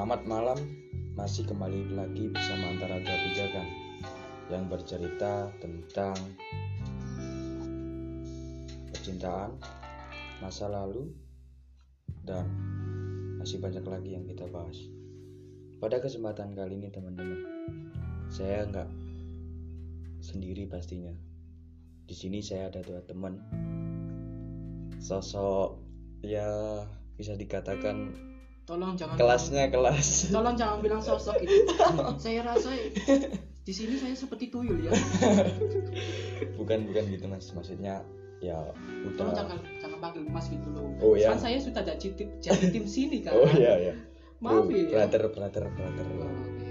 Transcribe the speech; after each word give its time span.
Selamat 0.00 0.24
malam, 0.24 0.56
masih 1.12 1.44
kembali 1.44 1.92
lagi 1.92 2.32
bersama 2.32 2.72
antara 2.72 3.04
dua 3.04 3.20
pijakan 3.20 3.68
yang 4.48 4.64
bercerita 4.64 5.52
tentang 5.60 6.16
percintaan, 8.88 9.60
masa 10.40 10.72
lalu, 10.72 11.04
dan 12.24 12.48
masih 13.44 13.60
banyak 13.60 13.84
lagi 13.84 14.16
yang 14.16 14.24
kita 14.24 14.48
bahas. 14.48 14.88
Pada 15.84 16.00
kesempatan 16.00 16.56
kali 16.56 16.80
ini 16.80 16.88
teman-teman, 16.88 17.44
saya 18.32 18.64
nggak 18.72 18.88
sendiri 20.24 20.64
pastinya. 20.64 21.12
Di 22.08 22.16
sini 22.16 22.40
saya 22.40 22.72
ada 22.72 22.80
dua 22.80 23.04
teman, 23.04 23.36
sosok 24.96 25.76
ya 26.24 26.48
bisa 27.20 27.36
dikatakan 27.36 28.29
tolong 28.70 28.94
jangan 28.94 29.14
kelasnya 29.18 29.64
kelas. 29.74 30.30
tolong 30.30 30.54
jangan 30.54 30.78
bilang 30.78 31.02
sosok 31.02 31.42
itu. 31.42 31.66
Saya 32.22 32.46
rasa 32.46 32.70
di 33.60 33.72
sini 33.76 33.98
saya 33.98 34.14
seperti 34.14 34.46
tuyul 34.48 34.78
ya. 34.86 34.94
Bukan 36.54 36.86
bukan 36.86 37.04
gitu 37.10 37.26
mas. 37.26 37.50
Maksudnya 37.50 38.06
ya 38.38 38.56
tolong 39.18 39.34
udah 39.34 39.36
jangan 39.36 39.58
jangan 39.82 39.98
panggil 39.98 40.22
mas 40.30 40.46
gitu 40.46 40.70
loh. 40.70 40.86
Oh, 41.02 41.18
ya. 41.18 41.34
kan 41.34 41.42
saya 41.42 41.58
sudah 41.58 41.82
jadi 41.82 42.08
tim 42.14 42.30
jadi 42.38 42.66
tim 42.70 42.86
sini 42.86 43.26
kan? 43.26 43.34
Oh 43.34 43.50
iya 43.50 43.90
iya. 43.90 43.94
Maaf 44.38 44.64
Oh, 44.64 44.72
ya 44.72 44.86
brother 44.86 45.28
brother 45.34 45.64
brother. 45.66 46.06
Oh, 46.06 46.30
oke. 46.30 46.68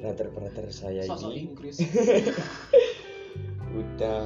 brother 0.00 0.26
brother 0.32 0.66
saya 0.72 1.04
sosok 1.04 1.36
ini. 1.36 1.52
Inggris. 1.52 1.76
Udah. 3.84 4.24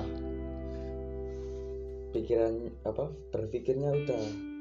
Pikiran 2.12 2.70
apa 2.84 3.08
berpikirnya 3.32 3.88
udah 3.88 4.51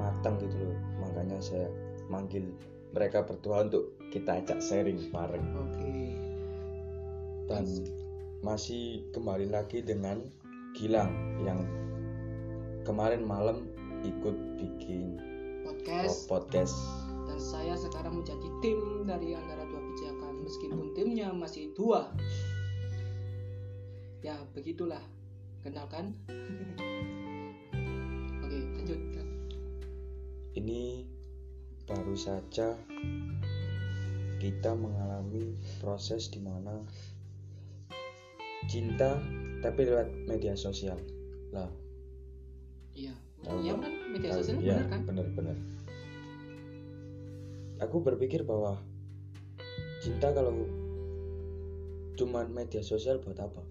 matang 0.00 0.40
gitu 0.40 0.56
loh. 0.56 0.78
Makanya 1.00 1.38
saya 1.40 1.68
manggil 2.08 2.50
mereka 2.90 3.22
berdua 3.22 3.66
untuk 3.68 3.94
kita 4.10 4.42
ajak 4.42 4.58
sharing 4.58 5.10
bareng. 5.12 5.46
Oke. 5.54 5.94
Dan 7.46 7.64
masih 8.40 9.04
kembali 9.12 9.50
lagi 9.52 9.84
dengan 9.84 10.22
Gilang 10.70 11.10
yang 11.42 11.66
kemarin 12.86 13.26
malam 13.26 13.66
ikut 14.06 14.36
bikin 14.54 15.18
podcast. 15.66 16.30
Podcast. 16.30 16.76
Dan 17.26 17.38
saya 17.42 17.74
sekarang 17.74 18.22
menjadi 18.22 18.48
tim 18.62 19.02
dari 19.02 19.34
antara 19.34 19.66
dua 19.66 19.82
pijakan. 19.82 20.46
Meskipun 20.46 20.94
timnya 20.94 21.34
masih 21.34 21.74
dua. 21.74 22.14
Ya 24.22 24.38
begitulah. 24.54 25.02
Kenalkan 25.60 26.16
ini 30.58 31.06
baru 31.86 32.14
saja 32.14 32.74
kita 34.40 34.72
mengalami 34.72 35.54
proses 35.78 36.30
di 36.32 36.40
mana 36.40 36.80
cinta 38.70 39.20
tapi 39.60 39.84
lewat 39.84 40.08
media 40.26 40.56
sosial. 40.56 40.96
Lah. 41.52 41.68
Iya. 42.96 43.12
Tahu, 43.44 43.56
iya 43.64 43.72
kan? 43.76 43.92
Media 44.12 44.30
tahu- 44.32 44.40
sosial 44.44 44.60
ya, 44.60 44.76
benar 44.80 44.88
kan? 44.88 45.00
benar-benar 45.08 45.56
aku 47.80 47.96
berpikir 48.04 48.44
bahwa 48.44 48.76
cinta 50.04 50.30
kalau 50.36 50.52
cuma 52.14 52.44
media 52.44 52.84
sosial 52.84 53.16
buat 53.24 53.40
apa? 53.40 53.64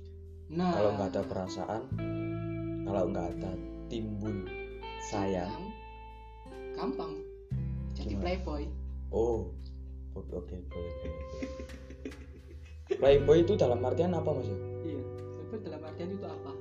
Nah. 0.49 0.73
kalau 0.73 0.89
nggak 0.97 1.09
ada 1.13 1.23
perasaan 1.29 1.81
kalau 2.89 3.13
nggak 3.13 3.27
ada 3.37 3.53
timbul 3.85 4.33
sayang 5.13 5.68
gampang. 6.79 7.11
Jadi 7.99 8.15
Gimana? 8.15 8.23
playboy. 8.23 8.63
Oh 9.11 9.51
oke 10.15 10.31
oke 10.35 10.55
boleh 10.67 10.93
playboy 12.89 13.37
itu 13.43 13.53
dalam 13.59 13.79
artian 13.83 14.15
apa 14.15 14.29
mas? 14.31 14.47
Iya 14.83 15.01
tapi 15.49 15.55
dalam 15.63 15.81
artian 15.83 16.09
itu 16.15 16.25
apa? 16.27 16.51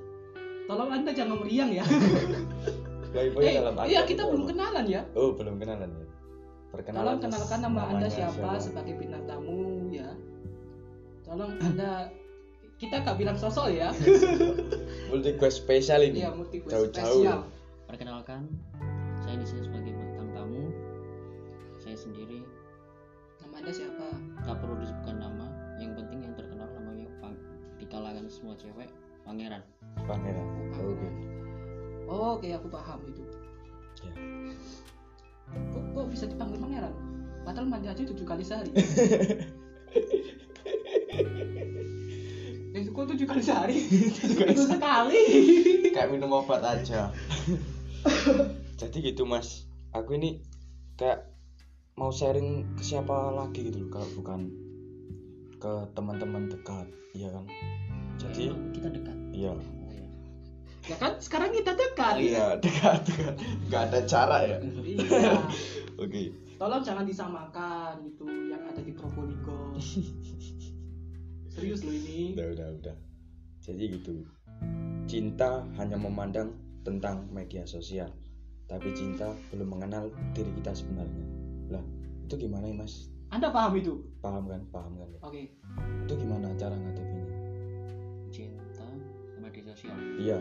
Tolong 0.69 0.89
anda 0.91 1.11
jangan 1.15 1.37
meriang 1.39 1.71
ya. 1.73 1.85
Playboy 3.09 3.41
eh, 3.47 3.53
dalam 3.57 3.73
artian 3.79 3.91
iya 3.95 4.01
kita 4.05 4.21
belum 4.27 4.43
apa? 4.45 4.49
kenalan 4.53 4.85
ya. 4.85 5.01
Oh 5.15 5.31
belum 5.33 5.55
kenalan 5.57 5.89
ya. 5.89 6.05
Perkenalan 6.69 7.01
tolong 7.01 7.21
kenalkan 7.25 7.59
nama 7.65 7.81
anda 7.89 8.05
namanya 8.05 8.09
siapa, 8.13 8.49
sebagai 8.61 8.93
bintang 8.99 9.23
tamu 9.25 9.89
ya. 9.89 10.09
Tolong 11.25 11.53
anda 11.63 12.13
kita 12.79 13.03
gak 13.03 13.17
bilang 13.19 13.35
sosok 13.35 13.73
ya. 13.73 13.89
Multi 15.09 15.35
quest 15.35 15.65
spesial 15.65 16.05
ini. 16.05 16.23
Iya 16.23 16.31
multi 16.31 16.63
quest 16.63 16.71
Jauh-jauh. 16.71 17.25
spesial. 17.25 17.39
Perkenalkan, 17.89 18.45
saya 19.25 19.35
di 19.41 19.45
sini 19.49 19.68
semua 28.29 28.53
cewek 28.55 28.89
Pangeran. 29.25 29.61
pangeran. 30.09 30.47
Oke. 30.73 31.09
Oh, 32.09 32.33
oke 32.37 32.49
aku 32.49 32.67
paham 32.71 32.97
itu. 33.05 33.21
Ya. 34.01 34.13
kok, 35.69 35.83
kok 35.93 36.05
bisa 36.09 36.25
dipanggil 36.25 36.57
pangeran? 36.57 36.93
Padahal 37.45 37.67
mandi 37.69 37.87
aja 37.89 38.01
tujuh 38.01 38.25
kali 38.25 38.41
sehari. 38.41 38.73
Yang 42.73 42.89
kok 42.95 43.05
tujuh 43.13 43.27
kali 43.29 43.41
sehari? 43.45 43.77
Itu 44.53 44.65
sekali. 44.65 45.21
Kayak 45.93 46.09
minum 46.09 46.33
obat 46.33 46.65
aja. 46.65 47.13
Jadi 48.81 48.97
gitu 49.13 49.29
mas. 49.29 49.69
Aku 49.93 50.17
ini 50.17 50.41
kayak 50.97 51.29
mau 51.99 52.09
sharing 52.09 52.77
ke 52.77 52.83
siapa 52.85 53.35
lagi 53.35 53.67
gitu 53.67 53.83
loh 53.83 53.89
kalau 53.91 54.07
bukan 54.15 54.39
ke 55.59 55.73
teman-teman 55.91 56.47
dekat 56.47 56.87
iya 57.11 57.27
kan 57.27 57.43
jadi 58.19 58.43
kita 58.75 58.87
dekat. 58.91 59.17
iya. 59.31 59.55
Oh, 59.55 59.63
ya 60.85 60.95
kan 60.99 61.15
sekarang 61.23 61.55
kita 61.55 61.71
dekat. 61.73 62.15
Iya 62.19 62.45
dekat 62.63 62.99
dekat. 63.07 63.35
Nggak 63.71 63.81
ada 63.89 63.99
cara 64.03 64.37
ya? 64.43 64.57
Iya. 64.83 65.33
Oke. 66.03 66.35
Tolong 66.59 66.83
jangan 66.83 67.07
disamakan 67.07 68.03
gitu 68.03 68.27
yang 68.51 68.59
ada 68.67 68.81
di 68.83 68.91
Probolinggo. 68.91 69.79
Serius 71.53 71.87
loh 71.87 71.95
ini. 71.95 72.35
Udah 72.35 72.47
udah 72.51 72.67
udah. 72.83 72.95
Jadi 73.63 73.83
gitu. 73.95 74.27
Cinta 75.07 75.63
hanya 75.79 75.95
memandang 75.95 76.53
tentang 76.83 77.31
media 77.31 77.63
sosial. 77.63 78.11
Tapi 78.69 78.93
cinta 78.93 79.33
belum 79.49 79.79
mengenal 79.79 80.13
diri 80.35 80.51
kita 80.61 80.75
sebenarnya. 80.75 81.25
Lah 81.73 81.83
itu 82.27 82.35
gimana 82.37 82.69
ya 82.69 82.75
mas? 82.75 83.09
Anda 83.29 83.49
paham 83.53 83.77
itu? 83.77 83.93
Paham 84.21 84.45
kan? 84.49 84.61
Paham 84.69 84.93
kan? 84.97 85.09
Oke. 85.25 85.53
Itu 86.05 86.13
gimana 86.17 86.53
cara 86.57 86.73
ngadepinnya 86.77 87.08
iya. 90.17 90.39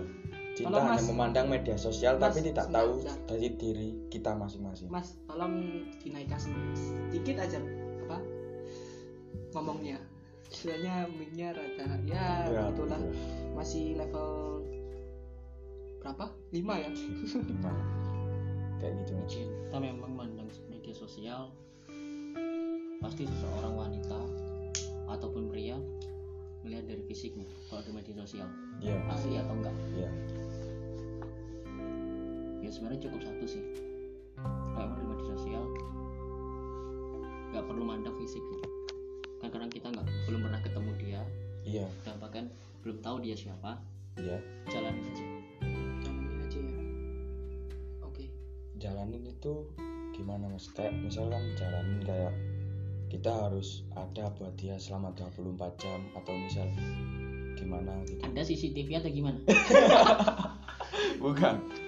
Cinta 0.52 0.74
hanya 0.82 0.98
Mas- 0.98 1.06
memandang 1.06 1.46
media 1.46 1.78
sosial 1.78 2.19
Mas, 2.19 2.34
tapi 2.34 2.50
tidak 2.50 2.66
tahu 2.69 2.98
sebentar. 2.98 3.19
dari 3.30 3.48
diri 3.54 3.88
kita 4.10 4.34
masing-masing. 4.34 4.91
Mas 4.91 5.14
tolong 5.30 5.54
dinaikkan 6.02 6.41
sedikit 6.74 7.38
aja 7.38 7.62
apa 8.02 8.19
ngomongnya. 9.54 10.02
Soalnya 10.48 11.04
mic-nya 11.12 11.52
rada 11.52 11.86
ya 12.08 12.48
Ya, 12.48 12.62
itulah 12.72 12.98
iya. 12.98 13.12
masih 13.54 13.94
level 13.94 14.28
berapa? 16.00 16.26
Lima 16.50 16.75
ya? 16.80 16.90
Nah, 17.60 17.76
kayak 18.80 18.92
gitu 19.04 19.12
Cinta 19.28 19.76
memang 19.78 20.10
mandang 20.10 20.48
media 20.66 20.94
sosial 20.96 21.52
pasti 22.98 23.30
seseorang 23.30 23.78
wanita 23.78 24.19
ataupun 25.06 25.46
pria 25.46 25.78
melihat 26.66 26.90
dari 26.90 27.02
fisiknya 27.06 27.46
kalau 27.70 27.84
di 27.86 27.92
media 27.94 28.14
sosial. 28.19 28.49
Iya. 28.82 28.99
Asli 29.06 29.38
atau 29.38 29.47
ya 32.69 32.70
sebenarnya 32.76 33.00
cukup 33.09 33.20
satu 33.25 33.44
sih. 33.49 33.65
Kalau 34.76 34.93
di 34.93 35.05
media 35.09 35.26
sosial 35.32 35.65
nggak 37.49 37.65
perlu 37.65 37.81
mandang 37.81 38.12
fisik 38.20 38.44
kan 39.41 39.49
kadang 39.49 39.73
kita 39.73 39.88
nggak 39.88 40.05
belum 40.29 40.41
pernah 40.44 40.61
ketemu 40.61 40.91
dia. 41.00 41.23
Iya. 41.65 41.88
Dan 42.05 42.20
bahkan 42.20 42.44
belum 42.85 43.00
tahu 43.00 43.25
dia 43.25 43.32
siapa. 43.32 43.81
Iya. 44.20 44.37
Jalanin 44.69 45.00
aja. 45.00 45.26
Jalanin 46.05 46.38
aja 46.44 46.59
ya. 46.61 46.82
Oke. 48.05 48.29
Jalanin 48.76 49.25
itu 49.25 49.65
gimana 50.12 50.53
mas? 50.53 50.69
Kayak 50.76 50.93
misalkan 51.00 51.41
jalanin 51.56 52.05
kayak 52.05 52.37
kita 53.09 53.32
harus 53.32 53.88
ada 53.97 54.29
buat 54.37 54.53
dia 54.61 54.76
selama 54.76 55.17
24 55.17 55.56
jam 55.81 56.05
atau 56.12 56.37
misal 56.37 56.69
gimana 57.56 57.97
gitu? 58.05 58.20
Ada 58.29 58.44
CCTV 58.44 59.00
atau 59.00 59.09
gimana? 59.09 59.41
Bukan 61.25 61.88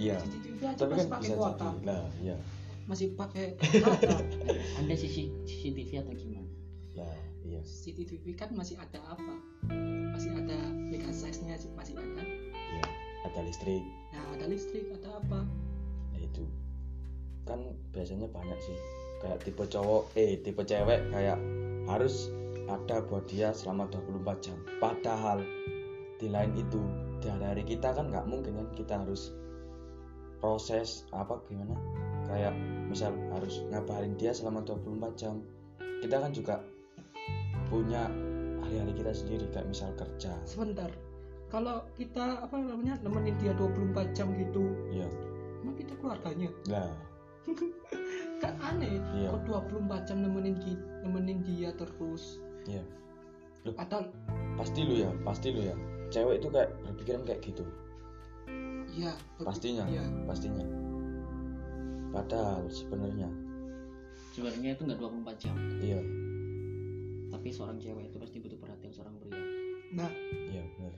Iya. 0.00 0.16
CCTV 0.16 0.58
aja 0.64 0.76
tapi 0.80 0.92
masih 0.96 1.04
kan 1.04 1.12
pakai 1.12 1.28
bisa 1.28 1.34
kuota 1.36 1.66
jadi 1.68 1.84
lah 1.84 2.02
iya. 2.24 2.36
Masih 2.88 3.06
pakai 3.14 3.46
kuota 3.84 4.14
ada 4.80 4.94
CC 4.96 5.16
CCTV 5.44 5.90
atau 6.00 6.12
gimana? 6.16 6.50
Lah 6.96 7.16
iya. 7.44 7.60
CCTV 7.60 8.24
kan 8.32 8.48
masih 8.56 8.80
ada 8.80 8.98
apa? 9.04 9.34
Masih 10.16 10.30
ada 10.32 10.58
mega 10.72 11.12
size 11.12 11.44
nya 11.44 11.60
masih 11.76 11.94
ada. 12.00 12.22
Iya 12.56 12.88
ada 13.28 13.40
listrik. 13.44 13.84
Nah 14.16 14.24
ada 14.32 14.44
listrik 14.48 14.88
ada 14.96 15.20
apa? 15.20 15.44
Ya 16.16 16.18
itu. 16.24 16.44
Kan 17.44 17.60
biasanya 17.92 18.26
banyak 18.32 18.58
sih. 18.64 18.78
Kayak 19.20 19.44
tipe 19.44 19.64
cowok 19.68 20.16
eh 20.16 20.40
tipe 20.40 20.62
cewek 20.64 21.12
kayak 21.12 21.36
harus 21.84 22.32
ada 22.70 23.02
buat 23.04 23.28
dia 23.28 23.52
selama 23.52 23.90
24 23.92 24.44
jam. 24.44 24.56
Padahal 24.80 25.44
di 26.16 26.28
lain 26.28 26.52
itu 26.56 26.80
di 27.20 27.28
hari-hari 27.28 27.64
kita 27.64 27.92
kan 27.92 28.08
nggak 28.08 28.24
mungkin 28.28 28.56
kan 28.56 28.68
kita 28.76 28.94
harus 29.04 29.32
proses 30.40 31.04
apa 31.12 31.38
gimana? 31.46 31.76
Kayak 32.26 32.56
misal 32.88 33.12
harus 33.36 33.62
ngabarin 33.70 34.16
dia 34.16 34.32
selama 34.34 34.64
24 34.64 35.20
jam. 35.20 35.44
Kita 36.00 36.16
kan 36.16 36.32
juga 36.32 36.64
punya 37.68 38.08
hari-hari 38.64 38.92
kita 38.96 39.12
sendiri 39.14 39.46
kayak 39.52 39.68
misal 39.68 39.92
kerja. 39.94 40.32
Sebentar. 40.48 40.90
Kalau 41.50 41.82
kita 41.98 42.46
apa 42.46 42.56
namanya 42.58 42.98
nemenin 43.02 43.34
dia 43.42 43.50
24 43.58 44.14
jam 44.14 44.30
gitu 44.38 44.70
ya 44.94 45.06
emang 45.60 45.76
kita 45.76 45.92
keluarganya? 46.00 46.50
Lah. 46.68 46.92
Kan 48.42 48.56
aneh. 48.64 48.96
Iya. 49.12 49.36
kok 49.36 49.68
24 49.68 50.08
jam 50.08 50.18
nemenin 50.24 50.56
ki- 50.62 50.82
nemenin 51.04 51.44
dia 51.44 51.70
terus? 51.76 52.40
Iya. 52.64 52.84
Loh. 53.60 53.76
atau 53.76 54.08
pasti 54.56 54.80
lu 54.88 55.04
ya 55.04 55.10
pasti 55.20 55.52
lu 55.52 55.60
ya. 55.68 55.76
Cewek 56.08 56.40
itu 56.40 56.48
kayak 56.48 56.72
berpikiran 56.80 57.22
kayak 57.28 57.40
gitu 57.44 57.62
ya 59.00 59.12
pastinya 59.40 59.84
iya. 59.88 60.04
pastinya. 60.28 60.64
Padahal 62.10 62.66
sebenarnya. 62.68 63.30
Sebenarnya 64.34 64.76
itu 64.76 64.82
nggak 64.82 64.98
24 64.98 65.42
jam. 65.42 65.56
Iya. 65.78 66.00
Tapi 67.30 67.48
seorang 67.54 67.78
cewek 67.78 68.10
itu 68.10 68.18
pasti 68.18 68.36
butuh 68.42 68.58
perhatian 68.58 68.92
seorang 68.92 69.14
pria. 69.22 69.38
Nah. 69.94 70.10
Iya 70.50 70.62
benar. 70.76 70.94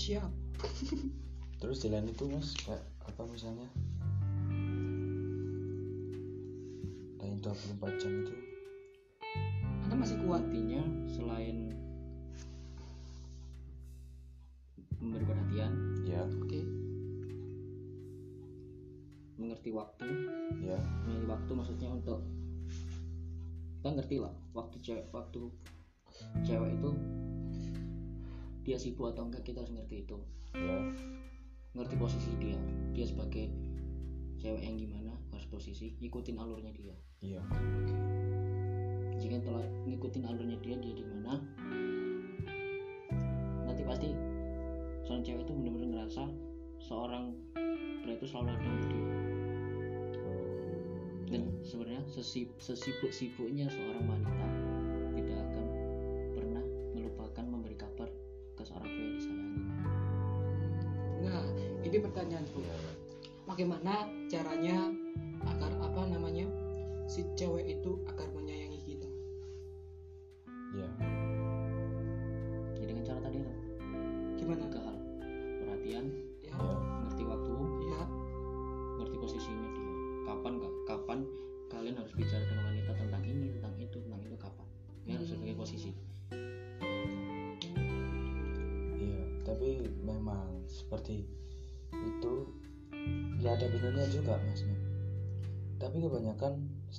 Siap. 0.00 0.30
Terus 1.60 1.78
di 1.84 1.88
lain 1.92 2.10
itu 2.10 2.24
mas 2.26 2.56
kayak 2.64 2.82
apa 3.06 3.22
misalnya? 3.28 3.68
Lain 7.22 7.36
24 7.38 8.00
jam 8.00 8.12
itu. 8.24 8.34
Anda 9.86 9.94
masih 9.94 10.16
kuat? 10.24 10.42
Artinya 10.42 10.82
selain 11.12 11.76
memberi 15.02 15.26
perhatian 15.28 15.91
ya 16.12 16.22
oke. 16.28 16.60
Mengerti 19.40 19.70
waktu. 19.72 20.08
Ya 20.60 20.78
mengerti 21.08 21.26
waktu 21.26 21.50
maksudnya 21.56 21.88
untuk 21.88 22.20
kita 23.82 23.98
ngerti 23.98 24.16
lah 24.22 24.30
waktu 24.54 24.78
cewek 24.78 25.10
waktu 25.10 25.50
cewek 26.46 26.70
itu 26.70 26.90
dia 28.62 28.78
sibuk 28.78 29.10
atau 29.10 29.26
enggak 29.26 29.42
kita 29.42 29.64
harus 29.64 29.74
ngerti 29.74 30.06
itu. 30.06 30.16
Ya 30.54 30.76
ngerti 31.72 31.94
posisi 31.96 32.30
dia. 32.38 32.60
Dia 32.92 33.08
sebagai 33.08 33.48
cewek 34.38 34.62
yang 34.62 34.76
gimana 34.76 35.12
harus 35.32 35.48
posisi 35.48 35.96
ikutin 35.98 36.38
alurnya 36.38 36.70
dia. 36.76 36.94
Iya. 37.24 37.42
Jika 39.18 39.38
telah 39.42 39.66
ngikutin 39.88 40.22
alurnya 40.28 40.58
dia 40.60 40.76
dia 40.78 40.94
di 40.94 41.04
mana 41.06 41.38
nanti 43.66 43.82
pasti 43.86 44.31
seorang 45.12 45.28
cewek 45.28 45.44
itu 45.44 45.52
benar-benar 45.52 45.88
ngerasa 45.92 46.24
seorang 46.80 47.24
pria 48.00 48.16
itu 48.16 48.26
selalu 48.32 48.48
ada 48.48 48.64
untuk 48.64 48.88
dia 48.88 49.04
dan 51.28 51.42
sebenarnya 51.60 52.02
sesib- 52.08 52.56
sesibuk-sibuknya 52.56 53.68
seorang 53.68 54.08
wanita 54.08 54.46
tidak 55.12 55.36
akan 55.52 55.66
pernah 56.32 56.64
melupakan 56.96 57.44
memberi 57.44 57.76
kabar 57.76 58.08
ke 58.56 58.62
seorang 58.64 58.88
pria 58.88 59.04
yang 59.04 59.16
disayangi. 59.20 59.62
Nah 61.28 61.44
ini 61.84 61.96
pertanyaanku. 62.00 62.58
Iya. 62.64 62.76
bagaimana 63.44 64.08
caranya 64.32 64.96
agar 65.44 65.76
apa 65.76 66.08
namanya 66.08 66.48
si 67.04 67.20
cewek 67.36 67.68
itu 67.68 68.00
agar 68.08 68.31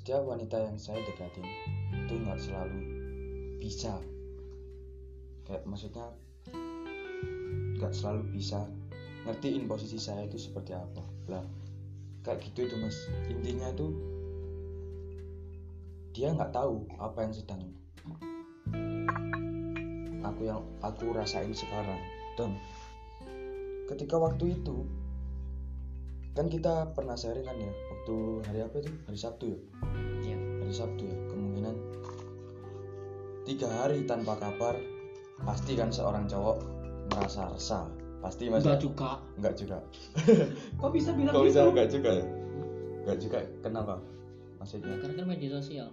setiap 0.03 0.27
wanita 0.27 0.59
yang 0.59 0.75
saya 0.75 0.99
dekatin 1.07 1.47
itu 1.95 2.19
nggak 2.27 2.35
selalu 2.35 2.75
bisa. 3.55 4.03
Kayak 5.47 5.63
maksudnya 5.63 6.11
nggak 7.79 7.95
selalu 7.95 8.27
bisa 8.35 8.67
ngertiin 9.23 9.63
posisi 9.63 9.95
saya 9.95 10.27
itu 10.27 10.35
seperti 10.35 10.75
apa. 10.75 10.99
Lah 11.31 11.47
kayak 12.27 12.43
gitu 12.51 12.67
itu 12.67 12.75
mas. 12.83 12.99
Intinya 13.31 13.71
itu 13.71 13.95
dia 16.11 16.35
nggak 16.35 16.51
tahu 16.51 16.83
apa 16.99 17.23
yang 17.23 17.31
sedang 17.31 17.63
aku 20.19 20.41
yang 20.43 20.67
aku 20.83 21.15
rasain 21.15 21.55
sekarang. 21.55 22.03
Dan 22.35 22.59
ketika 23.87 24.19
waktu 24.19 24.51
itu 24.51 24.83
kan 26.35 26.51
kita 26.51 26.91
pernah 26.91 27.15
sharing 27.15 27.47
kan 27.47 27.55
ya 27.55 27.71
waktu 28.03 28.19
hari 28.51 28.59
apa 28.67 28.75
itu? 28.83 28.91
Hari 29.07 29.15
Sabtu 29.15 29.45
ya? 29.47 29.59
Ya 30.27 30.37
hari 30.59 30.73
Sabtu 30.75 31.03
ya 31.07 31.15
kemungkinan 31.31 31.75
tiga 33.47 33.67
hari 33.79 34.03
tanpa 34.03 34.35
kabar 34.35 34.75
pasti 35.47 35.79
kan 35.79 35.87
seorang 35.87 36.27
cowok 36.27 36.59
merasa 37.15 37.47
resah. 37.47 37.87
Pasti 38.19 38.51
mas. 38.51 38.59
Enggak 38.67 38.75
ya? 38.75 38.83
juga. 38.83 39.11
Enggak 39.39 39.55
juga. 39.55 39.77
Kok 40.83 40.91
bisa 40.91 41.15
bilang 41.15 41.31
kok 41.31 41.47
bisa 41.47 41.59
enggak 41.63 41.87
juga 41.95 42.09
ya? 42.11 42.25
Enggak 43.07 43.17
juga 43.23 43.37
kenapa? 43.63 43.95
Maksudnya? 44.59 44.95
Karena 44.99 45.15
kan 45.23 45.27
media 45.31 45.49
sosial. 45.55 45.87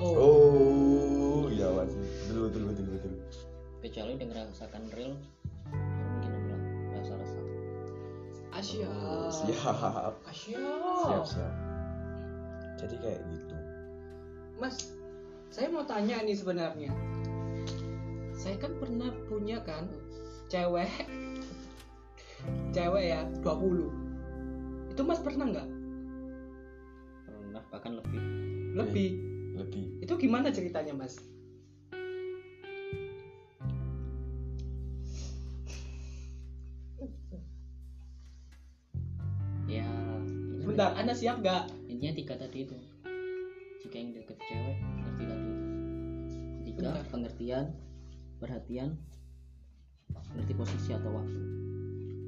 Oh, 0.00 0.16
oh. 0.16 1.40
Iya 1.52 1.68
mas. 1.76 1.92
Betul 2.24 2.48
betul 2.48 2.62
betul 2.72 2.84
betul. 2.88 3.12
Kecuali 3.84 4.16
dia 4.16 4.26
ngerasakan 4.32 4.82
real 4.96 5.12
Asia 8.60 8.92
siap. 9.32 10.14
Asia 10.28 10.60
siap 11.00 11.24
siap. 11.24 11.54
Jadi 12.76 12.96
kayak 13.00 13.20
gitu. 13.32 13.56
Mas, 14.60 14.92
saya 15.48 15.72
mau 15.72 15.84
tanya 15.88 16.20
nih 16.20 16.36
sebenarnya. 16.36 16.92
Saya 18.36 18.60
kan 18.60 18.76
pernah 18.76 19.08
punya 19.32 19.64
kan 19.64 19.88
cewek. 20.52 20.88
Cewek 22.76 23.04
ya 23.04 23.20
20 23.44 24.00
itu 24.90 25.08
mas 25.08 25.20
pernah 25.20 25.48
nggak? 25.48 25.68
Pernah 27.24 27.62
bahkan 27.72 27.92
lebih. 27.96 28.20
Lebih. 28.76 29.10
Lebih. 29.56 29.84
Itu 30.04 30.20
gimana 30.20 30.52
ceritanya 30.52 30.92
mas 30.92 31.16
anda 41.00 41.14
siap 41.14 41.40
nggak? 41.40 41.62
Intinya 41.86 42.12
tiga 42.14 42.34
tadi 42.36 42.58
itu. 42.62 42.76
Jika 43.80 43.96
yang 43.96 44.10
deket 44.12 44.36
cewek 44.38 44.76
ngerti 44.76 45.22
tadi 45.24 45.46
itu. 45.46 45.62
Tiga 46.66 46.80
Bentar. 46.92 47.04
pengertian 47.08 47.64
perhatian 48.36 48.90
ngerti 50.32 50.52
posisi 50.54 50.90
atau 50.90 51.10
waktu. 51.10 51.40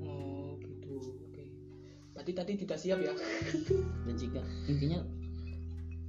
Oh 0.00 0.56
gitu. 0.58 0.96
Oke. 1.22 1.44
Berarti 2.12 2.32
tadi 2.32 2.52
tidak 2.56 2.78
siap 2.78 2.98
ya? 2.98 3.12
Dan 4.06 4.14
jika 4.14 4.40
intinya 4.66 5.00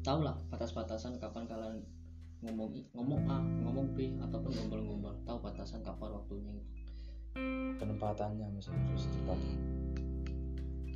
tahulah 0.01 0.35
batas-batasan 0.47 1.15
kapan 1.15 1.43
kalian 1.45 1.79
ngomong 2.41 2.75
I- 2.75 2.91
ngomong 2.91 3.23
A 3.25 3.39
ngomong 3.39 3.95
B 3.95 4.11
ataupun 4.19 4.51
gombal-gombal 4.51 5.15
tahu 5.23 5.39
batasan 5.39 5.79
kapan 5.79 6.11
waktunya 6.11 6.51
itu 6.51 6.63
penempatannya 7.79 8.51
mas 8.51 8.67
harus 8.67 9.07
tepat 9.07 9.39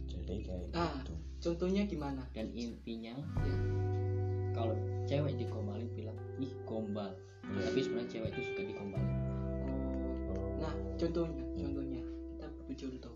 jadi 0.05 0.43
kayak 0.43 0.67
Ah. 0.75 0.91
gitu 0.99 1.15
contohnya 1.37 1.85
gimana 1.85 2.23
dan 2.33 2.49
intinya 2.51 3.13
Ya. 3.45 3.55
kalau 4.53 4.73
cewek 5.05 5.37
digombalin 5.37 5.87
bilang 5.93 6.17
ih 6.37 6.51
gombal 6.65 7.13
Iya. 7.47 7.61
tapi 7.63 7.79
sebenarnya 7.79 8.09
cewek 8.09 8.29
itu 8.33 8.41
suka 8.43 8.61
digombalin 8.63 9.11
oh 10.33 10.49
nah 10.59 10.73
contohnya 10.97 11.43
Ya. 11.53 11.63
contohnya 11.63 12.01
kita 12.33 12.45
butuh 12.49 12.75
contoh 12.75 13.13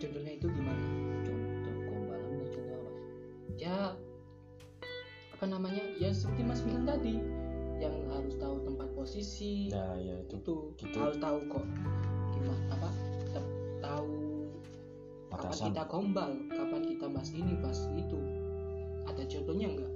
contohnya 0.00 0.32
itu 0.34 0.46
gimana 0.48 0.84
contoh 1.22 1.74
gombalan 1.86 2.30
dan 2.32 2.48
contoh 2.50 2.76
apa 2.80 2.90
ya 3.54 3.78
apa 5.32 5.44
namanya 5.46 5.82
ya 5.96 6.10
seperti 6.10 6.42
mas 6.42 6.60
bilang 6.62 6.86
tadi 6.86 7.20
yang 7.78 7.94
harus 8.08 8.34
tahu 8.38 8.62
tempat 8.62 8.88
posisi 8.94 9.68
nah 9.70 9.94
ya 9.94 10.14
itu 10.16 10.38
itu 10.38 10.54
gitu. 10.78 10.96
harus 10.98 11.18
tahu 11.18 11.38
kok 11.50 11.64
gimana 12.32 12.62
apa 12.70 12.88
te- 13.28 13.50
tahu 15.38 15.48
kapan 15.48 15.66
kita 15.72 15.82
gombal? 15.88 16.30
Kapan 16.52 16.82
kita 16.84 17.06
bahas 17.08 17.30
ini 17.32 17.52
bahas 17.60 17.80
itu? 17.96 18.18
Ada 19.08 19.22
contohnya 19.26 19.66
enggak 19.72 19.92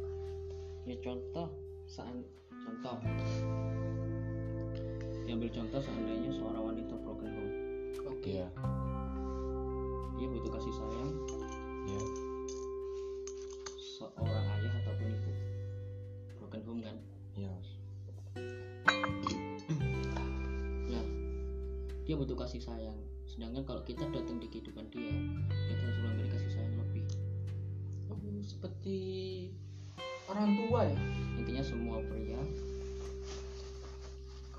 ya 0.86 0.96
contoh. 1.02 1.48
Saat 1.86 2.14
contoh. 2.50 2.96
Diambil 5.26 5.50
contoh 5.50 5.80
seandainya 5.82 6.30
seorang 6.30 6.62
wanita 6.62 6.94
broken 7.02 7.30
home 7.34 7.54
oke. 8.06 8.22
Iya. 8.26 8.48
dia 10.16 10.26
butuh 10.32 10.50
kasih 10.56 10.72
sayang. 10.72 11.10
Iya. 11.86 12.02
seorang 13.96 14.46
ayah 14.56 14.72
ataupun 14.82 15.06
ibu. 15.12 15.32
Broken 16.40 16.62
home 16.64 16.80
kan? 16.82 16.96
Iya. 17.34 17.54
Ya 20.86 21.02
dia 22.06 22.14
butuh 22.14 22.38
kasih 22.38 22.62
sayang. 22.62 22.98
Sedangkan 23.26 23.66
kalau 23.66 23.82
kita 23.82 24.06
datang 24.14 24.38
di 24.38 24.46
kehidupan 24.46 24.86
dia 24.94 25.05
seperti 28.86 29.50
orang 30.30 30.54
tua 30.62 30.86
ya? 30.86 30.98
Intinya 31.42 31.62
semua 31.66 31.98
pria 32.06 32.38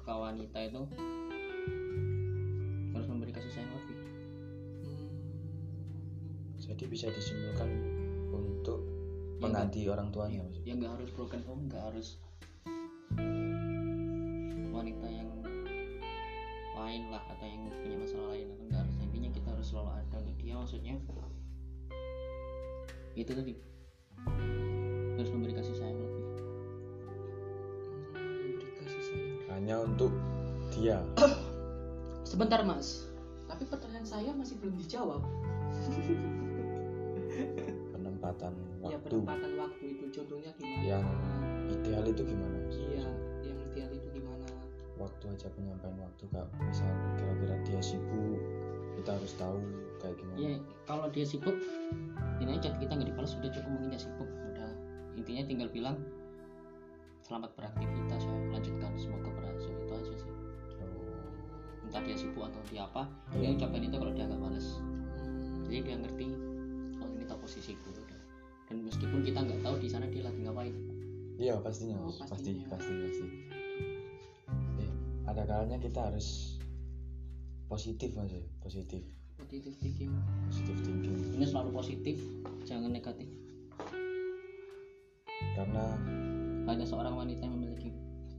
ke 0.04 0.12
wanita 0.12 0.58
itu 0.68 0.84
harus 2.92 3.08
memberi 3.08 3.32
kasih 3.32 3.52
sayang 3.56 3.72
lebih 3.72 3.96
Hmm, 4.84 5.08
Jadi 6.60 6.84
bisa 6.92 7.08
disimpulkan 7.08 7.72
untuk 8.36 8.84
Ya, 9.40 9.48
mengganti 9.48 9.88
orang 9.88 10.12
tuanya 10.12 10.44
Mas. 10.44 10.60
ya 10.68 10.76
nggak 10.76 10.92
harus 11.00 11.10
broken 11.16 11.40
home 11.48 11.72
nggak 11.72 11.88
harus 11.88 12.20
wanita 14.76 15.08
yang 15.08 15.30
lain 16.76 17.04
lah 17.16 17.24
atau 17.32 17.48
yang 17.48 17.64
punya 17.80 17.96
masalah 17.96 18.36
lain 18.36 18.48
atau 18.52 18.64
nggak 18.68 18.82
harus. 18.84 18.96
Intinya 19.08 19.30
kita 19.32 19.48
harus 19.56 19.68
selalu 19.72 19.92
ada 20.04 20.16
untuk 20.20 20.36
dia 20.36 20.54
maksudnya. 20.60 20.96
Itu 23.16 23.32
tadi 23.32 23.67
dia. 30.88 31.04
sebentar 32.32 32.64
mas. 32.64 33.12
Tapi 33.52 33.68
pertanyaan 33.68 34.08
saya 34.08 34.32
masih 34.32 34.56
belum 34.64 34.80
dijawab. 34.80 35.20
Penempatan 37.94 38.54
ya 38.82 38.96
waktu. 38.96 39.04
penempatan 39.12 39.52
waktu 39.60 39.84
itu. 39.94 40.06
Contohnya 40.16 40.52
gimana? 40.56 40.84
Yang 40.88 41.06
ideal 41.68 42.04
itu 42.08 42.22
gimana? 42.24 42.58
Iya 42.72 43.06
yang 43.44 43.58
ideal 43.72 43.92
itu 43.92 44.08
gimana? 44.16 44.46
Waktu 44.98 45.24
aja 45.36 45.48
penyampaian 45.54 45.98
waktu 46.00 46.24
kak. 46.32 46.48
Misal 46.64 46.90
kira-kira 47.20 47.56
dia 47.68 47.82
sibuk 47.84 48.42
kita 48.98 49.14
harus 49.14 49.34
tahu 49.38 49.60
kayak 50.02 50.16
gimana. 50.18 50.40
Ya 50.40 50.58
kalau 50.88 51.06
dia 51.12 51.26
sibuk 51.28 51.58
ini 52.42 52.52
aja. 52.58 52.74
Kita 52.80 52.92
nggak 52.96 53.10
dibalas 53.12 53.36
sudah 53.36 53.52
cukup 53.54 53.70
mungkin 53.76 53.90
dia 53.94 54.02
sibuk. 54.02 54.30
Udah. 54.56 54.72
Intinya 55.20 55.44
tinggal 55.46 55.70
bilang 55.70 55.98
selamat 57.28 57.54
beraktivitas 57.54 58.24
ya. 58.24 58.36
Lanjutkan 58.50 58.92
semoga 58.98 59.30
berhasil. 59.36 59.74
Itu 59.86 59.94
aja 59.94 60.14
sih 60.18 60.37
entah 61.88 62.04
dia 62.04 62.14
sibuk 62.14 62.44
atau 62.44 62.60
dia 62.68 62.84
apa 62.84 63.08
Iya. 63.32 63.40
dia 63.40 63.50
ucapkan 63.58 63.82
itu 63.82 63.96
kalau 63.96 64.12
dia 64.12 64.26
agak 64.26 64.40
males. 64.40 64.68
Hmm, 65.18 65.64
jadi 65.66 65.80
dia 65.82 65.96
ngerti 65.98 66.28
oh 66.98 67.10
ini 67.10 67.24
tak 67.24 67.40
posisiku 67.40 67.90
dan 68.68 68.84
meskipun 68.84 69.24
kita 69.24 69.40
nggak 69.40 69.64
tahu 69.64 69.76
di 69.80 69.88
sana 69.88 70.06
dia 70.06 70.28
lagi 70.28 70.44
ngapain. 70.44 70.76
Iya 71.38 71.56
pastinya 71.62 71.96
Oh, 71.98 72.12
Mas. 72.12 72.20
pasti 72.20 72.52
pastinya. 72.52 72.66
pasti 72.68 72.92
pasti. 73.00 73.26
Eh, 74.78 74.92
ada 75.24 75.42
kalanya 75.44 75.78
kita 75.78 76.00
harus 76.04 76.60
positif 77.66 78.12
mas. 78.14 78.28
Ya 78.30 78.44
positif 78.60 79.04
positive 79.38 79.76
thinking. 79.80 80.12
Positif 80.52 80.76
thinking. 80.84 81.16
Ini 81.32 81.46
selalu 81.46 81.72
positif 81.72 82.18
jangan 82.66 82.92
negatif. 82.92 83.30
Karena 85.56 85.86
hanya 86.66 86.84
seorang 86.84 87.16
wanita 87.16 87.42
yang 87.42 87.56
memiliki 87.56 87.94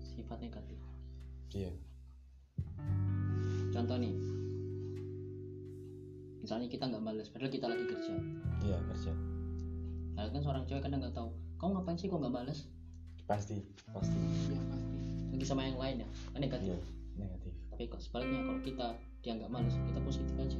sifat 0.04 0.38
negatif. 0.38 0.76
Dia 1.48 1.70
contoh 3.78 3.94
nih. 4.02 4.14
Misalnya 6.42 6.66
kita 6.66 6.90
nggak 6.90 7.04
balas 7.06 7.30
padahal 7.30 7.52
kita 7.54 7.66
lagi 7.70 7.84
kerja. 7.86 8.14
Dia 8.58 8.78
kerja. 8.90 9.12
Nah, 10.18 10.26
kan 10.34 10.40
seorang 10.42 10.66
cewek 10.66 10.82
kadang 10.82 10.98
nggak 10.98 11.14
tahu 11.14 11.30
kau 11.58 11.70
ngapain 11.74 11.98
sih 11.98 12.10
kok 12.10 12.18
nggak 12.18 12.34
balas 12.34 12.66
pasti 13.30 13.62
pasti. 13.94 14.18
Ya 14.50 14.62
pasti. 14.66 14.96
Lagi 15.30 15.46
sama 15.46 15.62
yang 15.62 15.78
lain 15.78 16.02
ya 16.02 16.08
kan 16.34 16.40
negatif. 16.42 16.74
Iya 16.74 16.78
negatif. 17.22 17.54
Tapi 17.70 17.82
kok 17.86 18.02
sebaliknya 18.02 18.40
kalau 18.42 18.60
kita 18.66 18.86
dia 19.22 19.32
nggak 19.38 19.52
males 19.52 19.74
kita 19.78 20.00
positif 20.02 20.34
aja. 20.34 20.58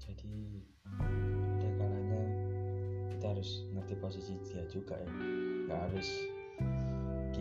Jadi 0.00 0.32
ada 0.96 1.68
kalanya 1.76 2.22
kita 3.12 3.26
harus 3.36 3.50
ngerti 3.76 3.94
posisi 4.00 4.32
dia 4.48 4.64
juga 4.72 4.96
ya. 4.96 5.10
Nggak 5.68 5.80
harus 5.90 6.08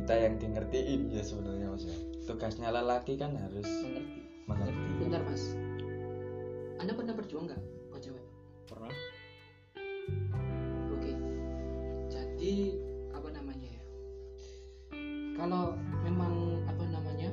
kita 0.10 0.14
yang 0.26 0.42
ngertiin 0.42 1.14
ya 1.14 1.22
sebenarnya 1.22 1.70
mas 1.70 1.86
ya 1.86 2.09
tugasnya 2.30 2.70
lelaki 2.70 3.18
kan 3.18 3.34
harus 3.34 3.66
mengerti 3.66 4.22
mengerti 4.46 4.92
bentar 5.02 5.22
mas 5.26 5.58
anda 6.78 6.94
pernah 6.94 7.18
berjuang 7.18 7.50
nggak 7.50 7.62
buat 7.90 8.02
cewek 8.06 8.26
pernah 8.70 8.94
Oke. 10.90 11.14
Jadi 12.10 12.76
apa 13.14 13.30
namanya 13.30 13.70
ya? 13.70 13.84
Kalau 15.38 15.78
memang 16.02 16.66
apa 16.66 16.84
namanya 16.90 17.30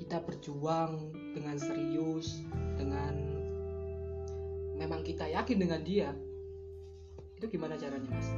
kita 0.00 0.24
berjuang 0.24 1.12
dengan 1.36 1.56
serius, 1.60 2.42
dengan 2.74 3.14
memang 4.74 5.04
kita 5.04 5.28
yakin 5.30 5.56
dengan 5.62 5.80
dia, 5.84 6.10
itu 7.38 7.46
gimana 7.46 7.76
caranya 7.78 8.08
mas? 8.08 8.28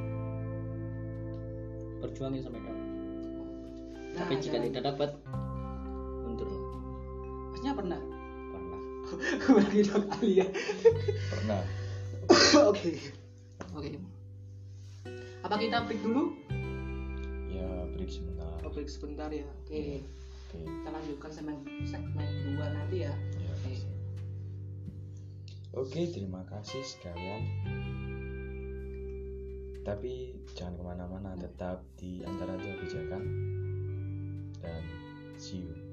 berjuangin 2.05 2.43
sampai 2.45 2.61
dapat 4.15 4.23
Nah, 4.25 4.25
tapi 4.25 4.33
jika 4.39 4.55
caranya. 4.55 4.67
tidak 4.71 4.83
dapat 4.87 5.09
mundur 6.21 6.49
masnya 7.51 7.71
pernah? 7.73 7.99
pernah 8.47 8.79
Lagi 9.59 9.79
dua 9.83 9.99
kali 10.07 10.31
ya. 10.35 10.47
pernah 11.29 11.61
Oke. 12.71 12.91
Oke. 13.71 13.91
Apa 15.41 15.55
kita 15.55 15.83
break 15.83 16.01
dulu? 16.01 16.33
ya 17.47 17.67
break 17.91 18.09
sebentar 18.09 18.49
Oh, 18.59 18.71
break 18.71 18.87
sebentar 18.87 19.29
ya. 19.29 19.45
Oke. 19.61 20.01
oke 20.49 20.57
Kita 20.57 20.89
lanjutkan 20.89 21.29
segmen 21.29 21.57
segmen 21.83 22.25
dua 22.47 22.65
nanti 22.71 23.03
ya. 23.03 23.13
ya 23.35 23.51
Oke. 23.53 23.69
pasti. 23.69 23.91
oke 25.73 26.01
terima 26.09 26.41
kasih 26.45 26.81
sekalian 26.81 27.43
tapi 29.81 30.33
jangan 30.51 30.73
ke 30.73 30.83
mana-mana 30.83 31.37
tetap 31.37 31.85
di 31.93 32.25
antara 32.25 32.57
dua 32.57 32.73
pijakan 32.75 33.21
dan 34.65 34.83
see 35.37 35.57
you 35.57 35.84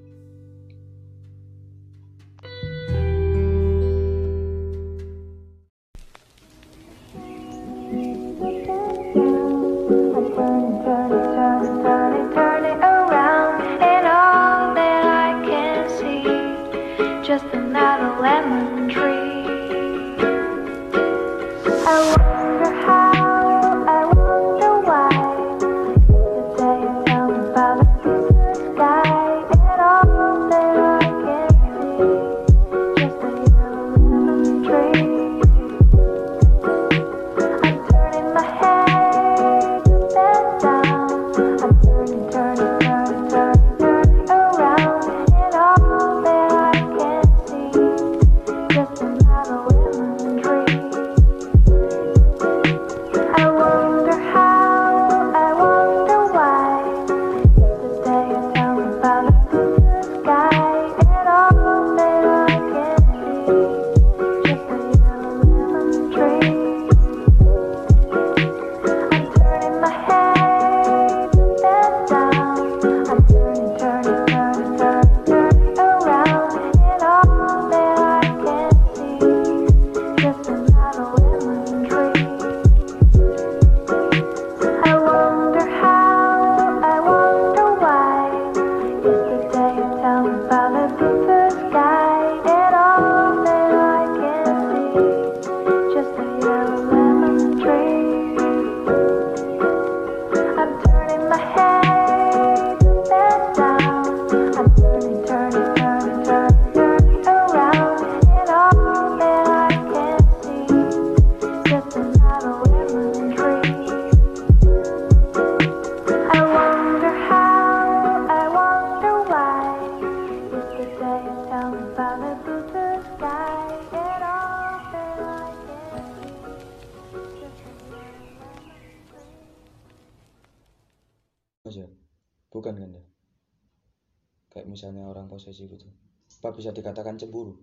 posesif 135.43 135.67
itu 135.67 135.91
apa 136.39 136.55
bisa 136.55 136.71
dikatakan 136.71 137.19
cemburu? 137.19 137.59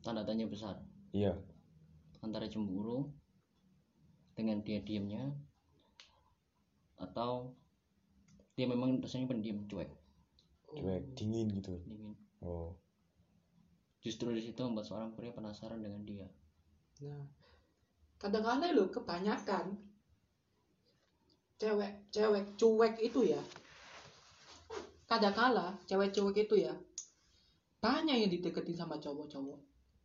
Tanda 0.00 0.24
tanya 0.24 0.48
besar. 0.48 0.80
Iya. 1.12 1.36
Antara 2.24 2.48
cemburu 2.48 3.12
dengan 4.32 4.64
dia 4.64 4.80
diamnya 4.80 5.28
atau 6.96 7.52
dia 8.56 8.64
memang 8.64 9.04
rasanya 9.04 9.28
pendiam 9.28 9.68
cuek? 9.68 9.92
Cuek 10.72 11.12
dingin 11.12 11.52
gitu. 11.52 11.76
Dingin. 11.84 12.16
Oh. 12.40 12.72
Justru 14.00 14.32
di 14.32 14.40
situ 14.40 14.64
membuat 14.64 14.88
seorang 14.88 15.12
pria 15.12 15.32
penasaran 15.36 15.84
dengan 15.84 16.04
dia. 16.08 16.24
Nah, 17.04 17.24
kadang-kadang 18.16 18.72
lo 18.72 18.88
kebanyakan 18.88 19.76
cewek 21.60 22.12
cewek 22.12 22.44
cuek 22.56 22.94
itu 23.00 23.32
ya. 23.32 23.42
Kadang-kala 25.08 25.72
cewek 25.88 26.12
cuek 26.12 26.44
itu 26.44 26.68
ya 26.68 26.74
banyak 27.80 28.26
yang 28.26 28.30
dideketin 28.30 28.76
sama 28.76 29.00
cowok-cowok. 29.00 29.58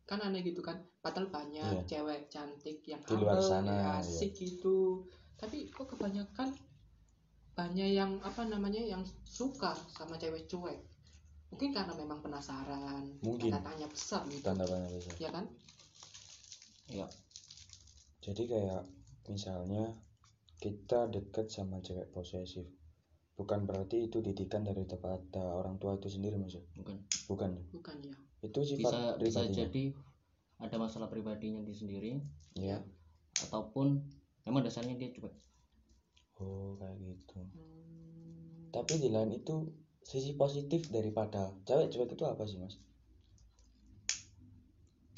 Kan 0.08 0.20
aneh 0.20 0.40
gitu 0.40 0.60
kan. 0.60 0.80
Padahal 1.00 1.28
banyak 1.28 1.84
Iya. 1.84 1.84
cewek 1.84 2.32
cantik 2.32 2.80
yang 2.88 3.00
Di 3.04 3.12
luar 3.12 3.36
humble, 3.36 3.44
sana, 3.44 3.72
iya. 3.74 4.00
asik 4.00 4.32
gitu. 4.32 5.04
Tapi 5.36 5.68
kok 5.68 5.92
kebanyakan 5.92 6.56
banyak 7.54 7.88
yang 7.94 8.16
apa 8.24 8.48
namanya 8.48 8.80
yang 8.80 9.04
suka 9.22 9.76
sama 9.92 10.16
cewek 10.16 10.48
cuek. 10.48 10.80
Mungkin 11.52 11.70
karena 11.70 11.94
memang 11.94 12.18
penasaran, 12.18 13.04
Mungkin. 13.22 13.52
tanda 13.52 13.62
tanya 13.62 13.86
besar 13.86 14.26
gitu. 14.26 14.42
tanda 14.42 14.64
tanya 14.66 14.88
besar 14.90 15.14
Ya 15.20 15.30
kan? 15.30 15.46
ya 16.84 17.06
jadi 18.20 18.42
kayak 18.44 18.82
misalnya 19.26 19.88
kita 20.60 21.08
dekat 21.08 21.48
sama 21.48 21.80
cewek 21.80 22.12
posesif 22.12 22.68
bukan 23.34 23.66
berarti 23.66 24.06
itu 24.06 24.22
didikan 24.22 24.62
dari 24.62 24.86
kepada 24.86 25.42
orang 25.58 25.74
tua 25.82 25.98
itu 25.98 26.06
sendiri 26.06 26.38
mas 26.38 26.54
ya? 26.54 26.62
bukan 26.78 26.96
bukan 27.26 27.50
ya? 27.58 27.64
Bukan 27.74 27.96
ya. 28.06 28.14
itu 28.46 28.58
bisa 28.62 28.76
sifat 28.78 28.92
bisa 29.18 29.40
pribadinya 29.42 29.58
jadi 29.66 29.84
ada 30.62 30.76
masalah 30.78 31.08
pribadinya 31.10 31.62
di 31.66 31.74
sendiri 31.74 32.10
ya 32.54 32.78
ataupun 33.42 33.98
memang 34.46 34.62
dasarnya 34.62 34.94
dia 34.94 35.10
cuek 35.10 35.34
oh 36.38 36.78
kayak 36.78 36.96
gitu 37.02 37.40
Hmm. 37.54 38.70
tapi 38.70 38.98
di 39.02 39.10
lain 39.10 39.34
itu 39.34 39.70
sisi 40.02 40.34
positif 40.38 40.86
daripada 40.90 41.50
cewek 41.66 41.90
cuek 41.90 42.10
itu 42.14 42.24
apa 42.26 42.42
sih 42.46 42.58
mas 42.58 42.78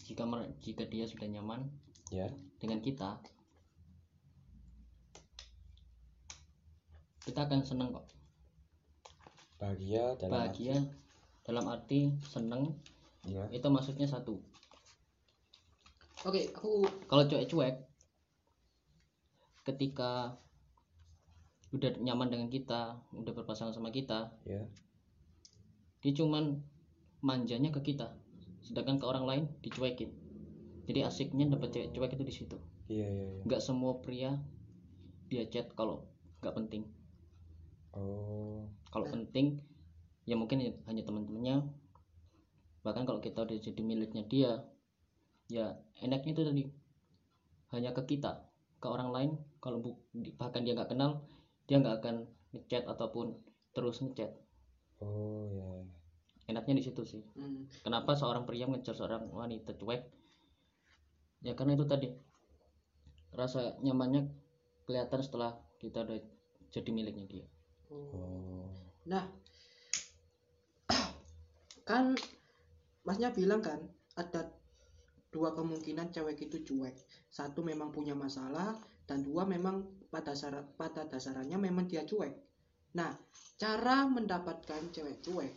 jika 0.07 0.23
mer- 0.25 0.53
jika 0.63 0.87
dia 0.87 1.05
sudah 1.05 1.27
nyaman 1.29 1.67
ya 2.15 2.31
dengan 2.63 2.79
kita 2.81 3.21
kita 7.27 7.43
akan 7.43 7.61
senang 7.67 7.91
kok. 7.91 8.07
Bahagia 9.59 10.15
dalam 10.15 10.31
bahagia 10.31 10.77
dalam 11.43 11.65
arti 11.67 12.15
seneng. 12.23 12.79
Arti- 13.27 13.35
ya 13.35 13.45
itu 13.51 13.67
maksudnya 13.67 14.07
satu. 14.07 14.39
Oke, 16.23 16.55
aku 16.55 16.87
kalau 17.11 17.27
cuek-cuek 17.27 17.83
ketika 19.67 20.39
udah 21.75 21.91
nyaman 21.99 22.31
dengan 22.31 22.47
kita 22.47 23.03
udah 23.11 23.33
berpasangan 23.35 23.75
sama 23.75 23.91
kita 23.91 24.31
ya 24.47 24.63
dia 25.99 26.13
cuman 26.15 26.63
manjanya 27.19 27.75
ke 27.75 27.83
kita 27.83 28.15
sedangkan 28.63 29.03
ke 29.03 29.07
orang 29.11 29.27
lain 29.27 29.45
dicuekin. 29.59 30.15
Jadi 30.87 31.03
asiknya 31.03 31.51
dapat 31.51 31.75
cewek 31.75 31.91
cuek 31.91 32.15
itu 32.15 32.25
di 32.25 32.35
situ. 32.35 32.57
Iya 32.87 33.07
iya 33.11 33.25
iya. 33.27 33.43
Nggak 33.43 33.59
semua 33.59 33.99
pria 33.99 34.39
dia 35.27 35.43
chat 35.51 35.67
kalau 35.75 36.07
nggak 36.39 36.55
penting 36.55 36.87
oh. 37.97 38.69
Kalau 38.93 39.07
penting 39.09 39.47
ya 40.29 40.35
mungkin 40.41 40.59
hanya 40.89 41.03
teman-temannya. 41.07 41.57
Bahkan 42.85 43.03
kalau 43.09 43.21
kita 43.21 43.43
udah 43.43 43.57
jadi 43.59 43.83
miliknya 43.83 44.23
dia 44.33 44.51
ya 45.51 45.67
enaknya 46.03 46.33
itu 46.35 46.43
tadi. 46.47 46.65
Hanya 47.75 47.91
ke 47.97 48.03
kita 48.07 48.33
ke 48.83 48.87
orang 48.87 49.11
lain. 49.17 49.31
Kalau 49.63 49.79
bu- 49.83 50.01
bahkan 50.41 50.63
dia 50.63 50.77
nggak 50.77 50.91
kenal 50.95 51.27
dia 51.67 51.77
nggak 51.83 51.97
akan 52.03 52.17
ngechat 52.55 52.85
ataupun 52.87 53.35
terus 53.75 53.99
ngechat. 54.03 54.31
Oh 55.03 55.51
ya. 55.51 55.71
Enaknya 56.47 56.79
di 56.79 56.85
situ 56.87 57.03
sih. 57.03 57.23
Hmm, 57.35 57.67
kenapa 57.83 58.15
seorang 58.15 58.47
pria 58.47 58.71
ngejar 58.71 58.95
seorang 58.95 59.27
wanita 59.35 59.75
cuek? 59.75 60.03
Ya 61.43 61.53
karena 61.59 61.75
itu 61.75 61.87
tadi. 61.91 62.09
Rasa 63.35 63.77
nyamannya 63.85 64.23
kelihatan 64.87 65.21
setelah 65.21 65.53
kita 65.83 66.07
udah 66.07 66.19
jadi 66.73 66.91
miliknya 66.95 67.27
dia 67.29 67.47
oh 67.91 68.57
Nah, 69.07 69.23
kan 71.89 72.19
masnya 73.07 73.31
bilang 73.31 73.63
kan 73.63 73.79
ada 74.19 74.51
dua 75.31 75.55
kemungkinan 75.55 76.11
cewek 76.11 76.51
itu 76.51 76.67
cuek. 76.67 76.95
Satu 77.31 77.63
memang 77.63 77.95
punya 77.95 78.19
masalah 78.19 78.75
dan 79.07 79.23
dua 79.23 79.47
memang 79.47 79.87
pada 80.11 80.35
dasar 80.35 80.67
pada 80.75 81.07
dasarannya 81.07 81.55
memang 81.55 81.87
dia 81.87 82.03
cuek. 82.03 82.35
Nah, 82.99 83.15
cara 83.61 84.11
mendapatkan 84.11 84.91
cewek 84.91 85.23
cuek 85.23 85.53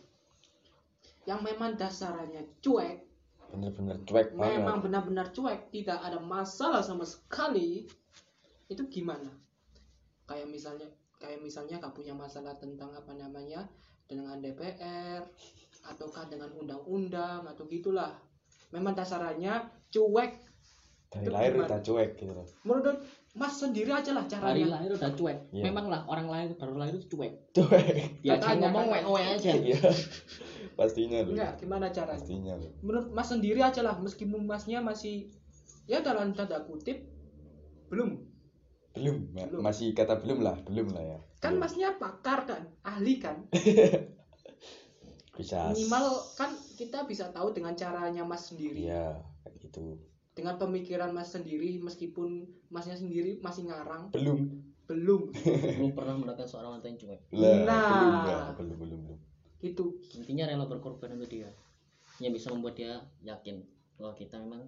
yang 1.26 1.42
memang 1.42 1.74
dasarannya 1.76 2.46
cuek, 2.64 2.96
bener-bener 3.50 3.98
cuek 4.06 4.32
memang 4.32 4.80
benar-benar 4.80 5.34
cuek, 5.34 5.68
tidak 5.74 5.98
ada 6.00 6.22
masalah 6.22 6.80
sama 6.80 7.02
sekali. 7.02 7.90
Itu 8.70 8.86
gimana? 8.86 9.28
Kayak 10.30 10.48
misalnya 10.48 10.88
kayak 11.20 11.38
misalnya 11.38 11.76
gak 11.78 11.92
punya 11.92 12.10
masalah 12.10 12.56
tentang 12.56 12.90
apa 12.90 13.12
namanya 13.12 13.68
dengan 14.02 14.40
DPR 14.40 15.22
ataukah 15.82 16.26
dengan 16.26 16.50
undang-undang 16.52 17.44
atau 17.44 17.64
gitulah. 17.64 18.16
Memang 18.70 18.92
dasarannya 18.92 19.60
cuek. 19.88 20.32
dari 21.10 21.26
itu 21.26 21.30
lahir 21.32 21.50
gimana? 21.52 21.66
udah 21.66 21.80
cuek 21.82 22.10
gitu 22.14 22.30
loh 22.30 22.46
Menurut 22.62 22.98
Mas 23.32 23.50
sendiri 23.52 23.90
aja 23.90 24.14
lah 24.14 24.24
caranya. 24.24 24.78
lahir 24.78 24.94
udah 24.94 25.10
cuek 25.10 25.38
Iya. 25.50 25.62
memang 25.66 25.90
lah 25.90 26.06
orang 26.06 26.30
lahir 26.30 26.54
baru 26.54 26.78
lahir 26.78 26.94
itu 26.96 27.10
cuek 27.10 27.50
cuek 27.50 28.22
ya 28.22 28.38
Katanya, 28.38 28.70
ngomong 28.70 28.86
katanya. 28.94 29.10
we 29.10 29.22
aja 29.26 29.50
iya 29.58 29.80
pastinya 30.78 31.18
loh 31.20 31.34
Enggak, 31.34 31.52
gimana 31.58 31.90
caranya? 31.90 32.14
pastinya 32.14 32.54
loh 32.54 32.70
Menurut 32.80 33.10
Mas 33.10 33.26
sendiri 33.26 33.58
aja 33.58 33.82
lah 33.82 33.98
meskipun 33.98 34.46
Masnya 34.46 34.78
masih 34.78 35.34
ya 35.84 35.98
dalam 35.98 36.30
tanda 36.30 36.62
kutip 36.62 37.02
belum. 37.90 38.29
Belum 38.92 39.16
Belum. 39.30 39.60
masih 39.60 39.92
kata 39.92 40.18
belum 40.18 40.38
lah 40.40 40.56
belum 40.60 40.90
lah 40.90 41.04
ya 41.06 41.18
Kan 41.38 41.56
Belum. 41.56 41.62
Masnya 41.62 41.96
pakar 41.96 42.44
kan, 42.44 42.62
ahli 42.82 43.16
kan. 43.16 43.48
bisa 45.32 45.72
Minimal 45.72 46.04
kan 46.34 46.50
kita 46.76 47.06
bisa 47.06 47.30
tahu 47.30 47.50
dengan 47.50 47.72
caranya 47.72 48.20
Mas 48.22 48.50
sendiri. 48.50 48.84
iya 48.84 49.16
kayak 49.40 49.56
gitu 49.58 49.96
Dengan 50.30 50.56
pemikiran 50.56 51.10
Mas 51.10 51.32
sendiri 51.32 51.78
meskipun 51.78 52.44
Masnya 52.68 52.92
sendiri 52.94 53.40
masih 53.40 53.64
ngarang 53.64 54.10
belum 54.10 54.52
belum 54.84 55.30
belum 55.78 55.90
pernah 55.94 56.14
mendapatkan 56.14 56.44
seorang 56.44 56.76
wanita 56.76 56.86
yang 56.88 56.98
cuek 56.98 57.20
lah 57.30 57.56
Nah. 57.62 57.88
belum 57.88 58.14
ya 58.26 58.38
belum 58.52 58.76
belum 58.76 58.98
belum 59.06 59.18
gitu. 59.60 59.84
intinya 60.14 60.44
rela 60.44 60.66
berkorban 60.66 61.14
untuk 61.14 61.30
dia 61.30 61.48
yang 62.18 62.32
bisa 62.32 62.50
membuat 62.50 62.74
dia 62.74 62.98
yakin 63.22 63.64
bahwa 63.96 64.12
kita 64.12 64.36
memang 64.36 64.66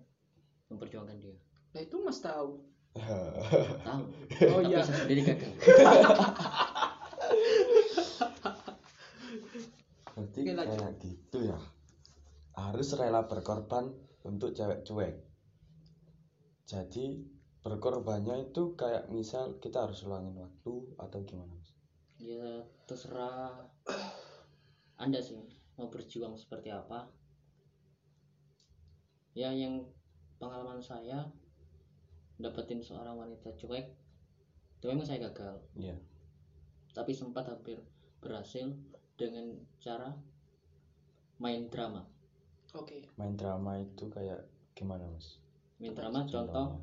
memperjuangkan 0.69 1.19
dia 1.19 1.37
Nah 1.71 1.81
itu 1.81 1.97
Mas 1.99 2.21
tahu. 2.21 2.61
Tahu. 2.97 4.05
Oh 4.53 4.63
iya. 4.65 4.85
saya 4.85 4.97
sendiri 5.05 5.23
gagal. 5.25 5.53
Berarti 10.13 10.41
kayak 10.45 10.95
gitu 11.01 11.39
ya? 11.49 11.59
Harus 12.53 12.93
rela 13.01 13.25
berkorban 13.25 13.89
untuk 14.29 14.53
cewek 14.53 14.85
cuek. 14.85 15.17
Jadi 16.69 17.25
berkorbannya 17.63 18.51
itu 18.51 18.77
kayak 18.77 19.09
misal 19.09 19.57
kita 19.63 19.87
harus 19.89 20.05
ulangin 20.05 20.37
waktu 20.37 20.75
atau 20.99 21.19
gimana 21.25 21.53
mas? 21.57 21.71
Ya 22.21 22.67
terserah. 22.85 23.73
Anda 25.01 25.19
sih 25.25 25.41
mau 25.81 25.89
berjuang 25.89 26.37
seperti 26.37 26.69
apa. 26.71 27.09
Ya 29.33 29.49
yang 29.49 29.89
pengalaman 30.37 30.85
saya 30.85 31.33
dapetin 32.43 32.83
seorang 32.83 33.15
wanita 33.15 33.55
cuek 33.55 33.87
itu 34.83 34.91
memang 34.91 35.07
saya 35.07 35.31
gagal. 35.31 35.63
Iya. 35.79 35.95
Tapi 36.91 37.15
sempat 37.15 37.47
hampir 37.47 37.79
berhasil 38.19 38.75
dengan 39.15 39.55
cara 39.79 40.11
main 41.39 41.71
drama. 41.71 42.03
Oke. 42.73 43.05
main 43.21 43.37
drama 43.37 43.79
itu 43.79 44.09
kayak 44.09 44.49
gimana 44.73 45.05
mas? 45.07 45.39
Main 45.77 45.93
drama 45.93 46.25
contoh 46.25 46.81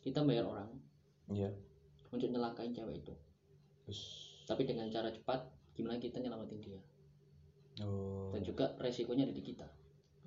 kita 0.00 0.24
bayar 0.24 0.48
orang 0.48 0.68
iya. 1.28 1.52
untuk 2.10 2.32
nyelakain 2.32 2.72
cewek 2.72 3.04
itu. 3.04 3.14
Terus? 3.84 4.00
Tapi 4.48 4.64
dengan 4.64 4.88
cara 4.88 5.12
cepat 5.12 5.44
gimana 5.76 6.00
kita 6.00 6.18
nyelamatin 6.18 6.60
dia? 6.60 6.80
Oh. 7.84 8.32
Dan 8.32 8.42
juga 8.42 8.72
resikonya 8.80 9.28
ada 9.28 9.34
di 9.36 9.44
kita. 9.44 9.68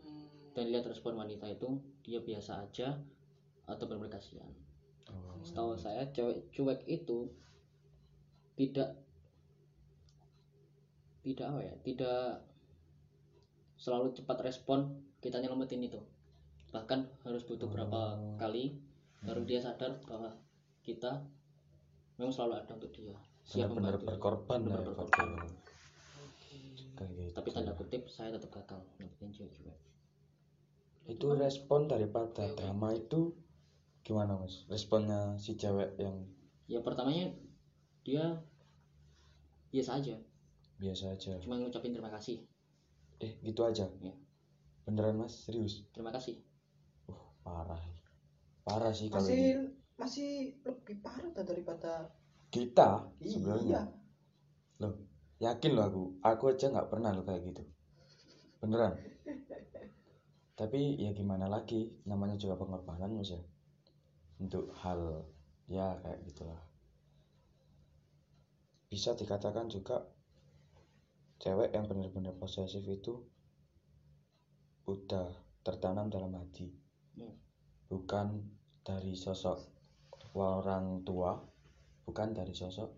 Hmm, 0.01 0.53
dan 0.53 0.71
lihat 0.71 0.85
respon 0.87 1.17
wanita 1.17 1.49
itu 1.49 1.77
dia 2.05 2.21
biasa 2.21 2.63
aja 2.63 2.95
atau 3.67 3.83
benar 3.85 4.07
kasihan 4.07 4.49
oh. 5.11 5.43
setahu 5.43 5.75
saya 5.75 6.07
cewek 6.15 6.47
cuek 6.55 6.81
itu 6.87 7.27
tidak 8.55 8.95
tidak 11.27 11.45
apa 11.51 11.59
ya 11.59 11.73
tidak 11.83 12.47
selalu 13.77 14.11
cepat 14.17 14.41
respon 14.41 15.05
kita 15.21 15.37
nyelamatin 15.41 15.85
itu. 15.85 16.01
Bahkan 16.73 16.99
harus 17.23 17.45
butuh 17.45 17.69
berapa 17.69 18.17
Oh. 18.17 18.35
kali 18.35 18.75
baru 19.23 19.45
dia 19.45 19.61
sadar 19.61 20.01
bahwa 20.05 20.33
kita 20.81 21.25
memang 22.17 22.33
selalu 22.33 22.53
ada 22.59 22.71
untuk 22.73 22.91
dia. 22.93 23.15
Siap 23.47 23.71
membantu. 23.71 24.03
berkorban 24.03 24.59
ya 24.67 24.75
Pak 24.75 24.83
berkorban. 24.83 25.27
Gitu. 26.97 27.29
Tapi 27.31 27.49
tanda 27.53 27.71
kutip 27.77 28.09
saya 28.09 28.33
tetap 28.33 28.49
gagal 28.49 28.81
dapetin 28.97 29.29
itu 31.07 31.23
respon 31.39 31.87
daripada 31.87 32.51
drama 32.59 32.91
itu 32.91 33.31
gimana 34.07 34.39
mas? 34.39 34.63
Responnya 34.71 35.35
si 35.35 35.59
cewek 35.59 35.99
yang 35.99 36.15
ya 36.71 36.79
pertamanya 36.79 37.27
dia 38.07 38.39
biasa 39.67 39.99
aja. 39.99 40.15
Biasa 40.79 41.11
aja. 41.11 41.35
Cuma 41.43 41.59
ngucapin 41.59 41.91
terima 41.91 42.07
kasih. 42.07 42.47
Eh 43.19 43.35
gitu 43.43 43.67
aja? 43.67 43.91
Iya. 43.99 44.15
beneran 44.87 45.19
mas? 45.19 45.43
Serius? 45.43 45.83
Terima 45.91 46.15
kasih. 46.15 46.39
Uh 47.11 47.19
parah. 47.43 47.83
Parah 48.63 48.95
sih 48.95 49.11
kalau 49.11 49.27
masih 49.27 49.35
ini. 49.35 49.51
masih 49.99 50.31
lebih 50.63 51.03
parah 51.03 51.27
dah 51.35 51.43
daripada 51.43 52.07
kita 52.47 53.11
iya. 53.19 53.27
sebenarnya. 53.27 53.81
Loh 54.79 55.03
yakin 55.43 55.71
loh 55.75 55.83
aku. 55.83 56.03
Aku 56.23 56.43
aja 56.55 56.71
nggak 56.71 56.87
pernah 56.87 57.11
loh 57.11 57.27
kayak 57.27 57.43
gitu. 57.43 57.67
Beneran. 58.63 58.95
Tapi 60.59 60.95
ya 60.95 61.11
gimana 61.11 61.51
lagi? 61.51 61.91
Namanya 62.07 62.39
juga 62.39 62.55
pengorbanan 62.55 63.11
mas 63.11 63.35
ya 63.35 63.43
untuk 64.37 64.69
hal 64.81 65.25
ya 65.65 65.97
kayak 66.01 66.21
gitulah. 66.29 66.61
Bisa 68.87 69.17
dikatakan 69.17 69.67
juga 69.67 70.07
cewek 71.43 71.75
yang 71.75 71.85
benar-benar 71.85 72.33
posesif 72.39 72.81
itu 72.87 73.19
udah 74.87 75.27
tertanam 75.65 76.07
dalam 76.07 76.33
hati. 76.37 76.71
Hmm. 77.17 77.33
bukan 77.89 78.45
dari 78.85 79.17
sosok 79.17 79.57
orang 80.37 81.01
tua 81.01 81.33
bukan 82.05 82.29
dari 82.29 82.53
sosok 82.53 82.93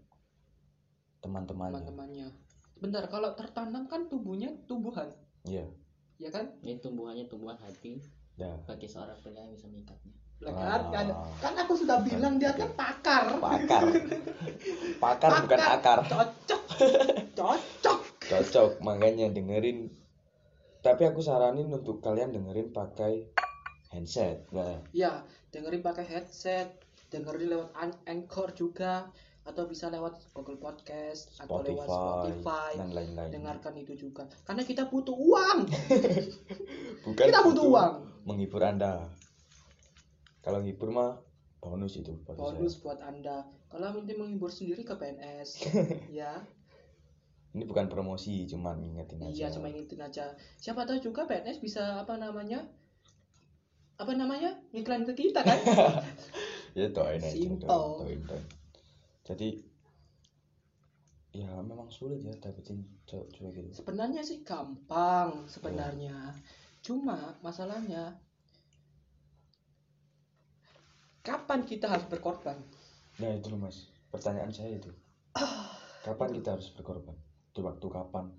teman-temannya. 1.23 1.80
Teman-temannya. 1.80 2.28
Bentar 2.84 3.08
kalau 3.08 3.32
tertanam 3.39 3.88
kan 3.88 4.12
tubuhnya 4.12 4.52
tumbuhan? 4.67 5.08
Iya. 5.47 5.71
Ya 6.19 6.30
kan? 6.36 6.52
Ini 6.60 6.84
tumbuhannya 6.84 7.32
tumbuhan 7.32 7.56
hati. 7.63 8.04
Ya. 8.36 8.60
Bagi 8.67 8.91
seorang 8.91 9.15
pria 9.23 9.39
yang 9.39 9.56
bisa 9.56 9.71
mengikatnya 9.71 10.12
Lah 10.39 10.54
kan, 10.54 10.82
kan, 10.89 11.06
Ah. 11.12 11.28
kan 11.38 11.54
aku 11.58 11.75
sudah 11.75 11.99
bilang 11.99 12.39
dia 12.39 12.56
kan 12.56 12.71
pakar. 12.73 13.28
Pakar. 13.38 13.84
Pakar 14.97 15.32
bukan 15.43 15.60
akar. 15.60 15.99
Cocok. 16.06 16.62
Cocok. 17.39 17.99
Cocok 18.23 18.71
makanya 18.80 19.28
dengerin. 19.28 19.91
Tapi 20.80 21.04
aku 21.04 21.19
saranin 21.19 21.67
untuk 21.67 21.99
kalian 21.99 22.32
dengerin 22.32 22.71
pakai 22.71 23.28
handset. 23.89 24.47
Nah. 24.49 24.80
Ya 24.91 25.28
dengerin 25.49 25.82
pakai 25.82 26.06
headset 26.06 26.71
dengerin 27.10 27.52
lewat 27.52 27.69
An- 27.73 28.02
Anchor 28.06 28.54
juga 28.54 29.12
atau 29.41 29.65
bisa 29.65 29.89
lewat 29.89 30.30
Google 30.32 30.56
Podcast 30.56 31.34
atau 31.36 31.60
lewat 31.60 31.84
Spotify, 31.84 32.38
Spotify. 32.38 32.71
dan 32.78 32.89
lain-lain. 32.93 33.32
Dengarkan 33.34 33.73
itu 33.75 33.93
juga. 33.97 34.23
Karena 34.45 34.62
kita 34.62 34.88
butuh 34.88 35.17
uang. 35.17 35.60
Bukan 37.10 37.25
kita 37.28 37.41
butuh 37.41 37.49
untuk 37.60 37.73
uang. 37.73 37.93
menghibur 38.23 38.62
anda 38.62 39.10
kalau 40.39 40.63
ngibur 40.63 40.89
mah 40.91 41.19
bonus 41.60 41.99
itu 41.99 42.15
saya. 42.23 42.39
bonus 42.39 42.80
buat 42.80 42.99
anda. 43.04 43.43
Kalau 43.69 43.93
nanti 43.93 44.15
menghibur 44.15 44.49
sendiri 44.49 44.82
ke 44.88 44.95
PNS 44.95 45.67
ya. 46.19 46.39
Ini 47.49 47.65
bukan 47.65 47.89
promosi 47.89 48.45
cuman 48.45 48.80
ngingetin 48.80 49.25
aja. 49.25 49.34
iya 49.36 49.47
cuma 49.52 49.67
ingetin 49.67 49.99
aja. 49.99 50.25
Siapa 50.58 50.88
tahu 50.88 51.02
juga 51.04 51.28
PNS 51.28 51.60
bisa 51.60 52.02
apa 52.02 52.15
namanya 52.15 52.63
apa 53.99 54.15
namanya 54.15 54.56
iklan 54.71 55.04
ke 55.04 55.13
kita 55.28 55.43
kan? 55.43 55.60
Ya 56.78 56.86
doain 56.93 57.17
aja 57.17 57.34
doain, 57.34 57.58
doain, 57.65 58.21
doain. 58.30 58.45
jadi 59.25 59.58
ya 61.34 61.49
memang 61.65 61.89
sulit 61.89 62.21
ya 62.21 62.30
dapetin 62.38 62.86
cowok 63.10 63.28
cowok 63.34 63.52
gitu. 63.58 63.69
Sebenarnya 63.73 64.21
sih 64.21 64.45
gampang 64.45 65.49
sebenarnya. 65.49 66.30
Cuma 66.86 67.36
masalahnya 67.41 68.21
kapan 71.30 71.62
kita 71.62 71.86
harus 71.86 72.10
berkorban? 72.10 72.58
Nah 73.22 73.30
itu 73.38 73.54
loh 73.54 73.62
mas. 73.62 73.94
Pertanyaan 74.10 74.50
saya 74.50 74.82
itu. 74.82 74.89
Kapan 76.02 76.34
kita 76.34 76.58
harus 76.58 76.74
berkorban? 76.74 77.13
Di 77.54 77.62
waktu 77.62 77.86
kapan? 77.86 78.34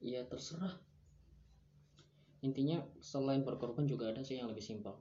Ya 0.00 0.24
terserah. 0.24 0.72
Intinya 2.40 2.80
selain 3.04 3.44
berkorban 3.44 3.84
juga 3.84 4.08
ada 4.08 4.24
sih 4.24 4.40
yang 4.40 4.48
lebih 4.48 4.64
simpel. 4.64 4.96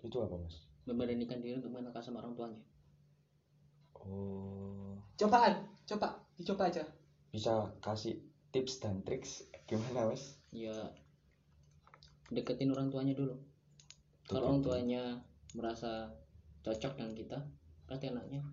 Itu 0.00 0.24
apa 0.24 0.40
mas? 0.40 0.64
Memberanikan 0.88 1.44
diri 1.44 1.60
untuk 1.60 1.76
menekan 1.76 2.00
sama 2.00 2.24
orang 2.24 2.32
tuanya. 2.32 2.60
Oh. 3.92 4.96
Cobaan. 5.20 5.60
Coba 5.84 6.24
dicoba 6.40 6.72
aja. 6.72 6.88
Bisa 7.28 7.68
kasih 7.84 8.24
tips 8.48 8.80
dan 8.80 9.04
triks? 9.04 9.44
Gimana 9.68 10.08
mas? 10.08 10.40
Ya 10.48 10.72
deketin 12.32 12.72
orang 12.72 12.88
tuanya 12.88 13.14
dulu. 13.14 13.34
Kalau 14.26 14.50
orang 14.50 14.62
tuanya 14.64 15.02
merasa 15.56 16.12
cocok 16.60 17.00
dengan 17.00 17.12
kita 17.16 17.38
pasti 17.88 18.12
enaknya 18.12 18.44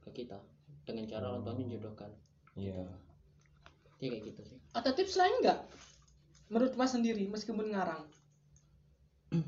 ke 0.00 0.10
kita 0.24 0.40
dengan 0.88 1.04
cara 1.10 1.28
orang 1.28 1.44
tuanya 1.44 1.76
jodohkan 1.76 2.10
iya. 2.56 2.88
Ya 3.96 4.12
kayak 4.12 4.28
gitu 4.28 4.40
sih. 4.44 4.58
Ada 4.76 4.92
tips 4.92 5.16
lain 5.16 5.34
nggak? 5.40 5.60
Menurut 6.52 6.76
mas 6.76 6.92
sendiri 6.92 7.24
meskipun 7.28 7.72
ngarang. 7.72 8.04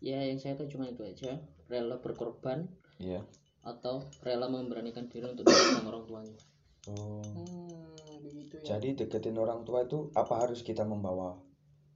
Ya 0.00 0.16
yang 0.24 0.40
saya 0.40 0.56
tahu 0.56 0.64
cuma 0.72 0.88
itu 0.88 1.04
aja. 1.04 1.36
Rela 1.68 2.00
berkorban 2.00 2.64
iya. 2.96 3.20
atau 3.60 4.00
rela 4.24 4.48
memberanikan 4.48 5.12
diri 5.12 5.28
untuk 5.28 5.44
dekat 5.44 5.76
sama 5.76 5.92
orang 5.92 6.08
tuanya. 6.08 6.36
Oh. 6.88 7.20
Hmm, 7.20 8.24
begitu 8.24 8.64
ya. 8.64 8.80
Jadi 8.80 8.96
deketin 8.96 9.36
orang 9.36 9.60
tua 9.68 9.84
itu 9.84 10.08
apa 10.16 10.40
harus 10.40 10.64
kita 10.64 10.88
membawa 10.88 11.36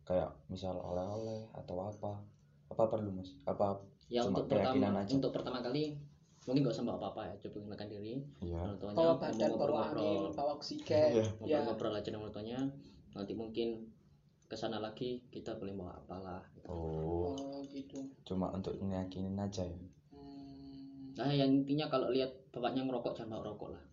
kayak 0.05 0.31
misal 0.53 0.77
oleh-oleh 0.79 1.49
atau 1.57 1.81
apa. 1.81 2.21
Apa 2.73 2.83
perlu 2.89 3.13
mas? 3.13 3.33
Apa 3.49 3.81
ya 4.09 4.21
Cuma 4.25 4.45
untuk 4.45 4.53
keyakinan 4.53 4.93
pertama 4.93 5.01
aja. 5.01 5.13
untuk 5.17 5.33
pertama 5.33 5.59
kali 5.65 5.85
mungkin 6.45 6.61
gak 6.61 6.77
usah 6.77 6.85
bawa 6.85 6.97
apa-apa 7.01 7.23
ya 7.25 7.35
coba 7.41 7.57
gunakan 7.65 7.89
diri. 7.89 8.15
Iya. 8.45 8.59
Orang 8.61 8.77
tuanya 8.77 8.97
bawa 9.01 9.15
badan 9.17 9.51
bawa 9.57 9.81
angin 9.91 10.23
bawa 10.37 10.51
oksigen. 10.61 11.11
Iya. 11.17 11.25
ya 11.25 11.25
ngobrol-ngobrol 11.41 11.95
aja 11.97 12.09
dengan 12.13 12.21
orang 12.29 12.35
tuanya. 12.37 12.59
Nanti 13.17 13.33
mungkin 13.33 13.69
ke 14.45 14.57
sana 14.61 14.77
lagi 14.77 15.25
kita 15.33 15.57
boleh 15.57 15.73
bawa 15.73 15.97
apalah 15.97 16.45
gitu. 16.53 16.69
oh. 16.69 17.33
Oh 17.33 17.61
gitu. 17.73 18.05
Cuma 18.29 18.53
untuk 18.53 18.77
ngeyakinin 18.77 19.41
aja 19.41 19.65
ya? 19.65 19.81
Hmm. 20.13 21.17
nah 21.17 21.31
yang 21.33 21.65
intinya 21.65 21.89
kalau 21.89 22.13
lihat 22.13 22.29
bapaknya 22.53 22.85
ngerokok 22.85 23.17
jangan 23.17 23.41
bawa 23.41 23.43
rokok 23.49 23.69
lah. 23.73 23.85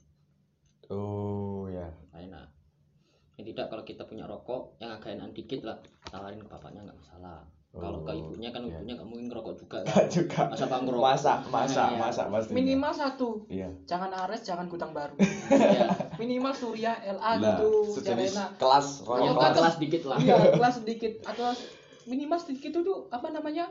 Oh 0.91 1.71
ya. 1.71 1.87
Enak 2.11 2.60
yang 3.41 3.49
tidak 3.49 3.65
kalau 3.67 3.81
kita 3.81 4.05
punya 4.05 4.29
rokok 4.29 4.77
yang 4.77 4.93
agak 4.93 5.17
enak 5.17 5.33
dikit 5.33 5.65
lah 5.65 5.81
tawarin 6.05 6.37
ke 6.37 6.45
bapaknya 6.45 6.85
nggak 6.85 6.93
masalah. 6.95 7.41
Kalau 7.71 8.03
ke 8.03 8.11
Oh, 8.11 8.19
ibunya 8.21 8.51
kan 8.51 8.61
iya. 8.61 8.77
ibunya 8.77 8.93
nggak 8.93 9.07
mungkin 9.07 9.25
ngerokok 9.31 9.53
juga 9.57 9.77
kan. 9.81 10.05
juga. 10.11 10.41
Masa 10.45 10.65
bang 10.67 10.81
ngerokok? 10.83 11.01
Masak 11.01 11.39
masak 11.49 11.87
Iya. 11.87 11.97
masak 11.97 12.25
pasti 12.29 12.51
minimal 12.53 12.91
satu. 12.93 13.29
Iya. 13.49 13.69
Jangan 13.89 14.11
Ares 14.13 14.41
jangan 14.43 14.69
Gudang 14.69 14.91
Baru. 14.93 15.15
Ya 15.49 15.89
minimal 16.19 16.53
Surya 16.53 16.93
LA 17.01 17.31
Nah, 17.33 17.57
gitu. 17.57 17.71
Sejenis 17.97 18.37
kelas 18.59 18.87
Iya, 19.01 19.07
rokok. 19.07 19.33
rokok 19.33 19.51
kelas 19.57 19.75
dikit 19.79 20.01
lah. 20.05 20.17
Iya 20.19 20.35
kelas 20.53 20.75
sedikit 20.77 21.13
atau 21.25 21.49
minimal 22.05 22.37
sedikit 22.37 22.71
itu 22.75 22.93
apa 23.09 23.27
namanya 23.31 23.65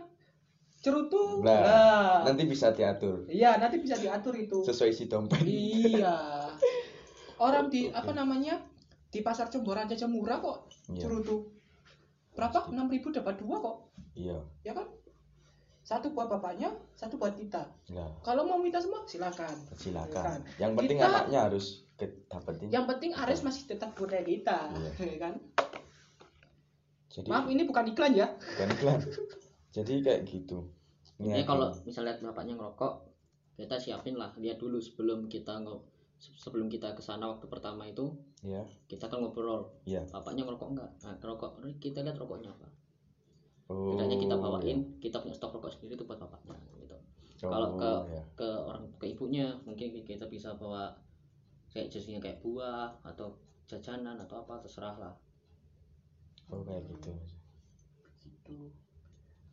cerutu. 0.80 1.44
Nah, 1.44 1.60
nah 1.60 2.10
nanti 2.26 2.48
bisa 2.48 2.72
diatur. 2.72 3.28
Iya 3.28 3.60
nanti 3.60 3.78
bisa 3.78 3.94
diatur 3.94 4.32
itu. 4.34 4.64
Sesuai 4.64 4.90
isi 4.90 5.06
dompet. 5.06 5.44
Iya. 5.44 6.16
Orang 7.38 7.68
di 7.68 7.92
apa 7.92 8.12
namanya 8.12 8.64
di 9.10 9.20
pasar 9.20 9.46
Cemboran 9.46 9.86
aja 9.86 10.06
murah 10.06 10.38
kok. 10.38 10.70
Iya. 10.88 11.02
Cerutu 11.02 11.50
berapa? 12.32 12.70
Enam 12.70 12.86
ribu 12.86 13.10
dapat 13.10 13.36
dua 13.36 13.58
kok. 13.58 13.76
Iya. 14.14 14.38
Ya 14.62 14.72
kan? 14.72 14.86
Satu 15.80 16.10
buat 16.10 16.30
bapaknya 16.30 16.70
satu 16.94 17.16
buat 17.16 17.34
kita. 17.34 17.66
Ya 17.88 18.06
kalau 18.20 18.44
mau 18.44 18.56
minta 18.56 18.78
semua 18.78 19.02
silakan. 19.04 19.50
Silakan. 19.74 20.38
Silakan. 20.38 20.40
yang 20.56 20.72
penting 20.72 20.96
Kita- 20.96 21.10
anaknya 21.10 21.38
harus 21.44 21.66
dapetin. 22.24 22.68
Yang 22.70 22.84
penting 22.86 23.10
Ares 23.12 23.42
masih 23.42 23.66
tetap 23.66 23.90
punya 23.92 24.22
kita 24.22 24.70
Iya. 24.70 24.90
ya 24.96 25.16
kan? 25.26 25.34
Jadi 27.10 27.26
maaf 27.26 27.46
ini 27.46 27.66
bukan 27.66 27.90
iklan 27.90 28.14
ya. 28.14 28.30
Bukan 28.30 28.68
iklan. 28.70 28.98
Jadi 29.70 29.94
kayak 30.00 30.22
gitu. 30.24 30.62
Ya 31.18 31.36
Niatin. 31.36 31.44
kalau 31.44 31.68
misalnya 31.82 32.14
bapaknya 32.22 32.54
ngerokok 32.54 32.92
kita 33.56 33.76
siapin 33.76 34.14
lah. 34.14 34.30
Lihat 34.36 34.56
dulu 34.56 34.78
sebelum 34.78 35.26
kita 35.26 35.58
nge- 35.58 35.82
sebelum 36.20 36.68
kita 36.68 36.92
ke 36.92 37.00
sana 37.00 37.32
waktu 37.32 37.48
pertama 37.48 37.88
itu 37.88 38.12
ya 38.44 38.60
kita 38.88 39.08
kan 39.08 39.24
ngobrol 39.24 39.72
Iya. 39.88 40.04
bapaknya 40.12 40.44
ngerokok 40.44 40.68
enggak 40.76 40.90
nah 41.00 41.14
ngerokok 41.16 41.50
kita 41.80 42.04
lihat 42.04 42.20
rokoknya 42.20 42.52
apa 42.52 42.68
Oh, 43.70 43.94
kita 43.94 44.34
bawain, 44.34 44.98
kita 44.98 45.22
punya 45.22 45.30
stok 45.30 45.54
rokok 45.54 45.70
sendiri 45.70 45.94
itu 45.94 46.02
buat 46.02 46.18
bapaknya 46.18 46.58
gitu. 46.74 46.90
ya. 46.90 46.98
Kalau 47.38 47.70
Oh, 47.70 47.78
ke 47.78 47.90
ya. 48.10 48.22
ke 48.34 48.48
orang 48.66 48.82
ke 48.98 49.14
ibunya 49.14 49.46
mungkin 49.62 49.94
kita 50.02 50.26
bisa 50.26 50.58
bawa 50.58 50.90
kayak 51.70 51.86
jersey 51.86 52.18
kayak 52.18 52.42
buah 52.42 52.98
atau 53.06 53.38
jajanan 53.70 54.18
atau 54.18 54.42
apa 54.42 54.58
terserah 54.58 54.98
lah. 54.98 55.14
Oh, 56.50 56.66
kayak 56.66 56.82
gitu. 56.90 57.14
gitu 58.26 58.74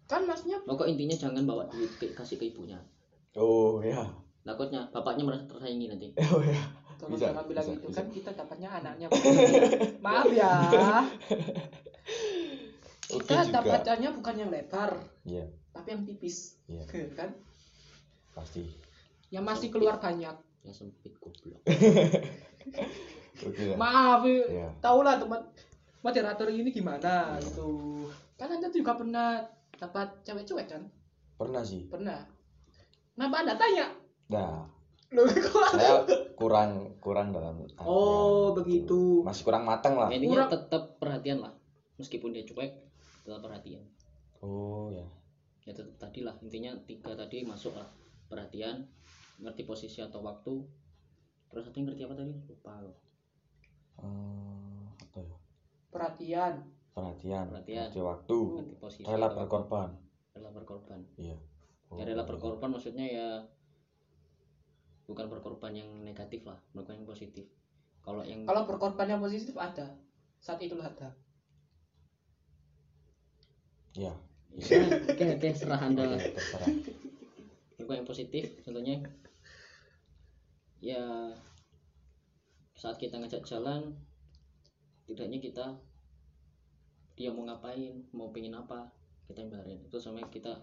kan 0.10 0.26
masnya 0.26 0.58
Pokok 0.66 0.90
intinya 0.90 1.14
jangan 1.14 1.46
bawa 1.46 1.70
duit 1.70 1.94
ke, 2.02 2.10
kasih 2.18 2.42
ke 2.42 2.50
ibunya. 2.50 2.82
Oh, 3.38 3.78
ya. 3.86 4.02
Takutnya 4.48 4.88
bapaknya 4.90 5.24
merasa 5.24 5.44
tersaingi 5.46 5.86
nanti. 5.86 6.08
Oh, 6.32 6.40
ya. 6.40 6.56
kalau 6.98 7.14
Bisa, 7.14 7.30
jangan 7.30 7.46
bilang 7.46 7.62
bisa, 7.62 7.76
gitu 7.76 7.86
bisa. 7.86 7.98
kan 8.00 8.08
kita 8.10 8.32
dapatnya 8.34 8.70
anaknya 8.74 9.08
maaf 10.06 10.26
ya 10.34 10.52
kita 13.08 13.36
juga. 13.44 13.54
dapatnya 13.54 14.10
bukan 14.12 14.36
yang 14.36 14.50
lebar 14.50 14.92
Iya, 15.22 15.46
tapi 15.70 15.88
yang 15.88 16.02
tipis 16.04 16.58
iya, 16.66 16.82
kan 17.14 17.38
pasti. 18.34 18.66
yang 19.30 19.44
masih 19.44 19.70
keluar 19.70 19.98
banyak 19.98 20.34
Yang 20.64 20.74
sempit 20.76 21.14
goblok. 21.18 21.62
Oke 23.40 23.64
lah. 23.64 23.78
maaf 23.78 24.26
Ya. 24.50 24.68
tau 24.80 25.00
lah 25.00 25.16
teman 25.16 25.46
moderator 26.02 26.50
ini 26.50 26.70
gimana 26.70 27.38
gitu 27.40 28.10
kan 28.34 28.50
anda 28.50 28.68
juga 28.68 28.98
pernah 28.98 29.46
dapat 29.72 30.18
cewek 30.24 30.44
cuek 30.44 30.68
kan 30.68 30.84
Pernah 31.38 31.62
sih. 31.62 31.86
pernah 31.86 32.26
kenapa 33.14 33.36
anda 33.40 33.54
tanya 33.54 33.86
Nah, 34.28 34.68
saya 35.72 36.04
kurang 36.36 37.00
kurang 37.00 37.32
dalam 37.32 37.64
Oh, 37.80 38.52
begitu. 38.52 39.24
Masih 39.24 39.44
kurang 39.44 39.64
matang 39.64 39.96
lah. 39.96 40.12
Intinya 40.12 40.46
Kurang- 40.46 40.52
tetap 40.52 40.84
perhatian 41.00 41.40
lah. 41.40 41.54
Meskipun 41.96 42.36
dia 42.36 42.44
cuek, 42.44 42.72
tetap 43.24 43.40
perhatian. 43.40 43.84
Oh, 44.40 44.92
ya. 44.92 45.08
Ya 45.64 45.72
tetap 45.72 45.96
tadi 45.98 46.22
lah. 46.22 46.36
Intinya 46.40 46.76
tiga 46.84 47.16
tadi 47.16 47.42
masuk 47.42 47.74
lah. 47.74 47.88
Perhatian, 48.28 48.84
ngerti 49.40 49.64
posisi 49.64 50.00
atau 50.00 50.20
waktu. 50.20 50.62
Terus 51.48 51.64
satu 51.64 51.80
ngerti 51.80 52.04
apa 52.04 52.14
tadi? 52.14 52.36
Lupa 52.44 52.74
loh. 52.80 52.96
Eh, 53.98 54.84
apa 54.94 55.20
ya? 55.20 55.38
perhatian 55.88 56.54
Perhatian, 56.94 57.46
Perhatian. 57.48 57.88
ngerti 57.88 58.02
waktu, 58.02 58.38
Ngerti 58.60 58.76
posisi. 58.78 59.06
rela 59.06 59.30
berkorban. 59.32 59.90
Rela 60.34 60.50
berkorban. 60.52 61.00
Iya. 61.16 61.38
Ya 61.94 62.04
rela 62.04 62.22
berkorban 62.22 62.70
maksudnya 62.70 63.06
ya 63.06 63.28
bukan 65.08 65.32
berkorban 65.32 65.74
yang 65.74 65.90
negatif 66.04 66.44
lah, 66.44 66.60
berkorban 66.76 67.02
yang 67.02 67.08
positif. 67.08 67.46
Kalau 68.04 68.22
yang 68.24 68.44
kalau 68.44 68.68
berkorban 68.68 69.08
yang 69.08 69.24
positif 69.24 69.56
ada 69.56 69.96
saat 70.44 70.60
itu 70.62 70.76
ada. 70.78 71.16
Ya, 73.98 74.14
oke 74.54 75.24
oke 75.40 75.48
serah 75.56 75.82
anda 75.82 76.20
terserah. 76.20 76.70
Berkorban 77.76 78.04
yang 78.04 78.10
positif 78.10 78.44
contohnya 78.62 79.02
ya 80.78 81.34
saat 82.78 83.02
kita 83.02 83.18
ngajak 83.18 83.42
jalan 83.42 83.98
tidaknya 85.10 85.42
kita 85.42 85.66
dia 87.18 87.34
mau 87.34 87.50
ngapain 87.50 88.06
mau 88.14 88.30
pengen 88.30 88.54
apa 88.54 88.94
kita 89.26 89.42
bayarin 89.50 89.82
itu 89.82 89.98
sama 89.98 90.22
kita 90.30 90.54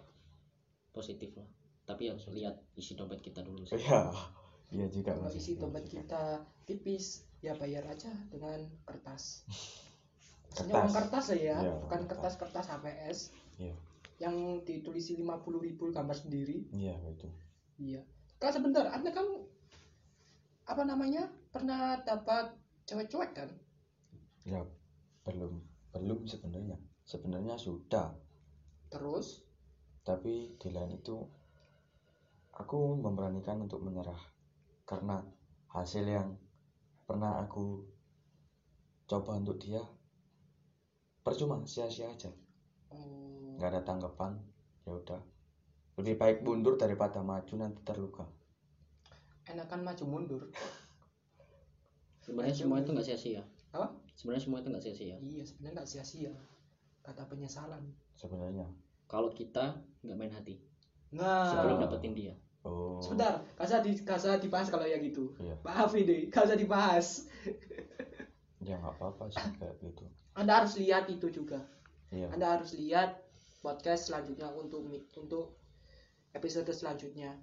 positif 0.95 1.35
lah 1.35 1.49
tapi 1.85 2.09
harus 2.09 2.25
lihat 2.29 2.57
isi 2.75 2.95
dompet 2.95 3.21
kita 3.21 3.41
dulu 3.41 3.65
sih 3.65 3.77
Iya. 3.77 4.09
Iya 4.73 4.87
juga 4.91 5.15
kalau 5.15 5.29
Mas. 5.29 5.37
isi 5.37 5.55
Iya 5.55 5.61
dompet 5.61 5.85
kita 5.87 6.23
tipis 6.65 7.05
ya 7.39 7.53
bayar 7.55 7.85
aja 7.87 8.11
dengan 8.29 8.59
kertas 8.85 9.45
Kertas. 10.55 10.71
uang 10.71 10.91
kertas 10.91 11.25
ya 11.35 11.59
Iya, 11.61 11.73
bukan 11.81 12.01
kertas. 12.07 12.35
kertas-kertas 12.39 12.67
HPS 12.71 13.19
Iya. 13.59 13.75
yang 14.19 14.35
ditulisi 14.63 15.15
50.000 15.15 15.27
ribu 15.61 15.91
gambar 15.91 16.17
sendiri 16.17 16.65
Iya, 16.71 16.95
itu. 17.07 17.29
iya 17.77 18.01
kak 18.39 18.51
sebentar 18.53 18.87
anda 18.89 19.11
kan 19.11 19.27
apa 20.65 20.83
namanya 20.83 21.27
pernah 21.51 22.01
dapat 22.01 22.55
cewek 22.85 23.09
cuek 23.09 23.33
kan 23.35 23.51
Ya, 24.45 24.61
belum 25.25 25.57
belum 25.91 26.29
sebenarnya. 26.29 26.77
Sebenarnya 27.03 27.57
sudah, 27.57 28.13
terus 28.89 29.41
tapi 30.01 30.53
di 30.55 30.69
lain 30.69 30.93
itu 30.95 31.17
aku 32.55 32.95
memberanikan 33.03 33.59
untuk 33.59 33.83
menyerah 33.83 34.19
karena 34.87 35.19
hasil 35.75 36.07
yang 36.07 36.39
pernah 37.03 37.43
aku 37.43 37.83
coba 39.11 39.37
untuk 39.37 39.59
dia 39.59 39.83
percuma 41.27 41.59
sia-sia 41.67 42.09
aja. 42.15 42.31
Oh, 42.95 43.59
nggak 43.59 43.71
ada 43.75 43.83
tanggapan 43.83 44.39
ya 44.87 44.95
udah. 44.95 45.21
Lebih 45.99 46.15
baik 46.19 46.39
mundur 46.47 46.79
daripada 46.79 47.23
maju 47.25 47.55
nanti 47.59 47.81
terluka. 47.83 48.27
Enakan 49.51 49.83
maju 49.83 50.05
mundur. 50.07 50.43
Sebenarnya 52.25 52.55
semua 52.57 52.81
itu 52.81 52.91
nggak 52.95 53.07
sia-sia. 53.07 53.43
Apa? 53.75 53.91
sebenarnya 54.15 54.47
semua 54.47 54.63
itu 54.63 54.69
nggak 54.71 54.85
sia-sia. 54.85 55.17
Iya 55.19 55.43
sebenarnya 55.43 55.75
nggak 55.83 55.91
sia-sia. 55.91 56.33
Kata 57.03 57.27
penyesalan. 57.27 57.83
Sebenarnya. 58.15 58.71
Kalau 59.11 59.29
kita 59.35 59.77
nggak 60.07 60.17
main 60.17 60.33
hati. 60.33 60.57
Nah. 61.13 61.51
Sebelum 61.51 61.83
dapetin 61.83 62.15
dia 62.17 62.35
oh. 62.65 62.99
Sebentar 63.05 63.45
kasih 63.61 63.85
di 63.85 63.93
kasih 64.03 64.41
dibahas 64.41 64.69
kalau 64.73 64.89
yang 64.89 65.05
gitu 65.05 65.37
iya. 65.39 65.55
Maaf 65.63 65.93
ini 65.95 66.29
kasih 66.33 66.59
dibahas. 66.59 67.25
Ya 68.65 68.81
nggak 68.81 68.97
apa-apa 68.97 69.29
sih 69.29 69.45
kayak 69.61 69.77
gitu. 69.85 70.09
Anda 70.33 70.65
harus 70.65 70.81
lihat 70.81 71.05
itu 71.13 71.29
juga. 71.29 71.61
Iya. 72.09 72.33
Anda 72.33 72.57
harus 72.57 72.73
lihat 72.73 73.21
podcast 73.61 74.09
selanjutnya 74.09 74.49
untuk 74.57 74.89
untuk 75.21 75.61
episode 76.33 76.73
selanjutnya. 76.73 77.37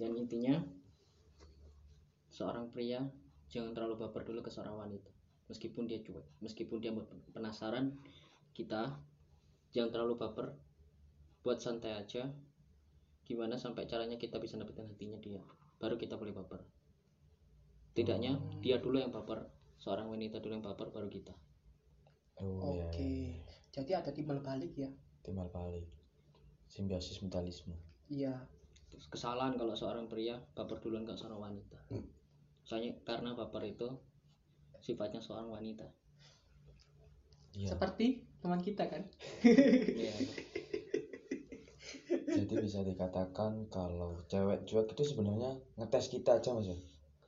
Dan 0.00 0.16
intinya 0.16 0.56
seorang 2.32 2.72
pria 2.72 3.04
jangan 3.52 3.76
terlalu 3.76 4.08
baper 4.08 4.24
dulu 4.24 4.40
ke 4.40 4.48
seorang 4.48 4.88
wanita. 4.88 5.12
Meskipun 5.52 5.84
dia 5.84 6.00
cuek 6.00 6.24
meskipun 6.40 6.80
dia 6.80 6.96
penasaran 7.36 7.92
kita 8.56 8.96
jangan 9.76 9.92
terlalu 9.92 10.16
baper. 10.16 10.56
Buat 11.44 11.60
santai 11.60 11.92
aja 11.92 12.32
gimana 13.24 13.56
sampai 13.56 13.88
caranya 13.88 14.20
kita 14.20 14.36
bisa 14.38 14.60
dapetin 14.60 14.88
hatinya 14.88 15.18
dia? 15.18 15.40
Baru 15.80 15.96
kita 15.96 16.20
boleh 16.20 16.36
baper. 16.36 16.60
Tidaknya 17.96 18.36
dia 18.60 18.78
dulu 18.78 19.00
yang 19.00 19.10
baper 19.10 19.48
seorang 19.80 20.08
wanita 20.08 20.40
dulu 20.40 20.60
yang 20.60 20.64
baper 20.64 20.88
baru 20.92 21.08
kita. 21.08 21.34
Oh 22.42 22.58
oke. 22.58 22.98
iya, 22.98 23.38
iya. 23.38 23.38
jadi 23.70 24.02
ada 24.02 24.10
timbal 24.10 24.42
balik 24.42 24.74
ya? 24.74 24.90
Timbal 25.22 25.46
balik. 25.54 25.86
Simbiosis 26.66 27.22
mutualisme 27.22 27.78
iya. 28.10 28.34
Terus 28.90 29.10
kesalahan 29.10 29.58
kalau 29.58 29.74
seorang 29.74 30.06
pria 30.06 30.38
baper 30.54 30.78
duluan 30.78 31.06
ke 31.06 31.14
seorang 31.18 31.50
wanita. 31.50 31.78
Soalnya 32.62 32.94
karena 33.02 33.34
baper 33.34 33.62
itu 33.66 33.88
sifatnya 34.82 35.18
seorang 35.18 35.50
wanita. 35.50 35.86
Iya. 37.54 37.74
Seperti 37.74 38.26
teman 38.42 38.60
kita 38.62 38.86
kan? 38.90 39.02
Iya. 39.42 40.14
jadi 42.34 42.54
bisa 42.58 42.80
dikatakan 42.82 43.70
kalau 43.70 44.18
cewek 44.26 44.66
cuek 44.66 44.90
itu 44.92 45.02
sebenarnya 45.06 45.54
ngetes 45.78 46.10
kita 46.10 46.42
aja 46.42 46.50
mas 46.54 46.66
ya. 46.66 46.76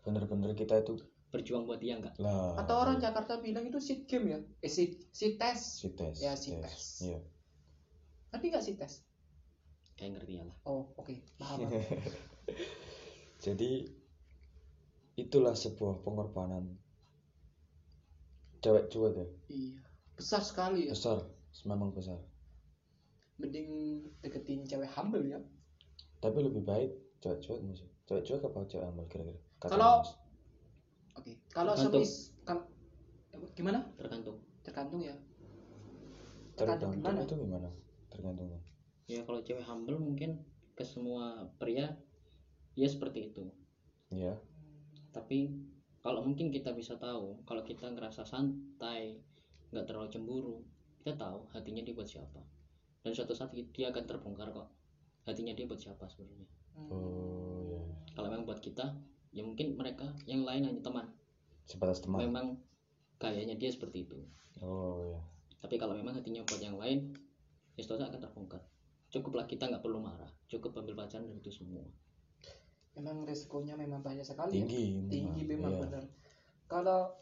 Bener-bener 0.03 0.55
kita 0.59 0.83
itu 0.83 0.99
berjuang 1.31 1.67
buat 1.67 1.79
dia 1.79 1.99
enggak 1.99 2.15
lah. 2.19 2.59
Atau 2.59 2.77
orang 2.79 2.99
Jakarta 2.99 3.39
bilang 3.43 3.67
itu 3.67 3.79
seat 3.79 4.07
game 4.11 4.27
ya? 4.35 4.39
Eh 4.63 4.71
seat, 4.71 5.11
seat 5.15 5.39
test. 5.39 5.83
Si 5.83 5.89
tes 5.95 6.17
Ya, 6.19 6.35
si 6.35 6.55
tes. 6.59 7.03
iya. 7.03 7.19
Ngerti 8.35 8.47
nggak 8.51 8.65
seat 8.65 8.79
test? 8.79 8.97
Kayak 9.97 10.21
ngerti 10.21 10.33
ya 10.39 10.45
lah 10.45 10.57
oh 10.69 10.93
oke. 10.99 11.15
Paham 11.41 11.59
aku. 11.67 11.81
jadi 13.45 13.71
itulah 15.17 15.55
sebuah 15.57 16.05
pengorbanan. 16.05 16.77
Cewek 18.61 18.91
cuek 18.91 19.15
ya? 19.15 19.27
Iya. 19.51 19.81
Besar 20.17 20.43
sekali 20.43 20.89
ya? 20.89 20.93
Besar. 20.95 21.23
Memang 21.65 21.91
besar 21.97 22.21
mending 23.37 23.69
deketin 24.25 24.65
cewek 24.65 24.89
humble 24.91 25.25
ya. 25.25 25.41
Tapi 26.21 26.39
lebih 26.41 26.65
baik 26.65 26.91
cewek 27.21 27.39
cuek 27.41 27.61
mas 27.63 27.81
cewek 28.09 28.23
cuek 28.25 28.43
apa 28.43 28.59
cewek 28.67 28.87
amal 28.87 29.05
kira-kira? 29.07 29.39
Kalau- 29.61 30.05
oke 31.17 31.33
kalau 31.51 31.73
Tergantung. 31.77 32.05
semis 32.05 32.13
kal- 32.45 32.69
gimana? 33.53 33.81
Tergantung. 33.97 34.37
Tergantung 34.65 35.01
ya. 35.01 35.17
Tergantung. 36.57 36.91
Tergantung 36.91 36.91
gimana? 36.97 37.21
Itu 37.25 37.35
gimana? 37.37 37.69
Tergantungnya. 38.09 38.61
Ya 39.07 39.21
kalau 39.23 39.41
cewek 39.45 39.65
humble 39.65 40.01
mungkin 40.01 40.41
ke 40.73 40.85
semua 40.85 41.49
pria 41.61 41.95
dia 42.77 42.89
seperti 42.89 43.33
itu. 43.33 43.45
Iya. 44.13 44.37
Tapi 45.13 45.53
kalau 46.01 46.23
mungkin 46.23 46.49
kita 46.49 46.71
bisa 46.73 46.97
tahu 46.97 47.43
kalau 47.45 47.67
kita 47.67 47.91
ngerasa 47.91 48.23
santai 48.25 49.19
nggak 49.75 49.85
terlalu 49.91 50.07
cemburu 50.07 50.57
kita 51.03 51.19
tahu 51.19 51.51
hatinya 51.51 51.83
dia 51.83 51.91
buat 51.91 52.07
siapa 52.07 52.39
dan 53.07 53.15
suatu 53.15 53.39
saat 53.39 53.55
dia 53.55 53.95
akan 53.95 54.03
terbongkar 54.03 54.51
kok. 54.51 54.67
Hatinya 55.31 55.55
dia 55.55 55.63
buat 55.71 55.79
siapa 55.79 56.11
sebenarnya? 56.11 56.43
Hmm. 56.75 56.91
oh 56.91 57.63
iya. 57.63 57.79
Kalau 58.19 58.27
memang 58.35 58.51
buat 58.51 58.59
kita 58.59 58.99
ya 59.31 59.47
mungkin 59.47 59.79
mereka 59.79 60.11
yang 60.27 60.43
lain 60.43 60.67
hanya 60.67 60.83
teman. 60.83 61.07
Sebatas 61.71 62.03
teman. 62.03 62.27
Memang 62.27 62.59
gayanya 63.23 63.55
dia 63.55 63.71
seperti 63.71 64.11
itu. 64.11 64.19
Oh 64.59 64.99
iya. 65.07 65.23
Tapi 65.63 65.79
kalau 65.79 65.95
memang 65.95 66.19
hatinya 66.19 66.43
buat 66.51 66.59
yang 66.59 66.83
lain 66.83 67.15
ya 67.79 67.87
seterusnya 67.87 68.11
akan 68.11 68.21
terbongkar. 68.27 68.63
Cukuplah 69.15 69.47
kita 69.47 69.71
nggak 69.71 69.87
perlu 69.87 70.03
marah. 70.03 70.31
Cukup 70.51 70.75
ambil 70.75 70.99
pelajaran 70.99 71.31
dari 71.31 71.39
itu 71.39 71.55
semua. 71.55 71.87
Memang 72.99 73.23
resikonya 73.23 73.79
memang 73.79 74.03
banyak 74.03 74.27
sekali. 74.27 74.59
Ya. 74.59 74.67
tinggi 74.67 75.07
tinggi 75.07 75.43
memang 75.47 75.79
Iya. 75.79 75.83
benar. 75.87 76.05
Kalau 76.67 77.15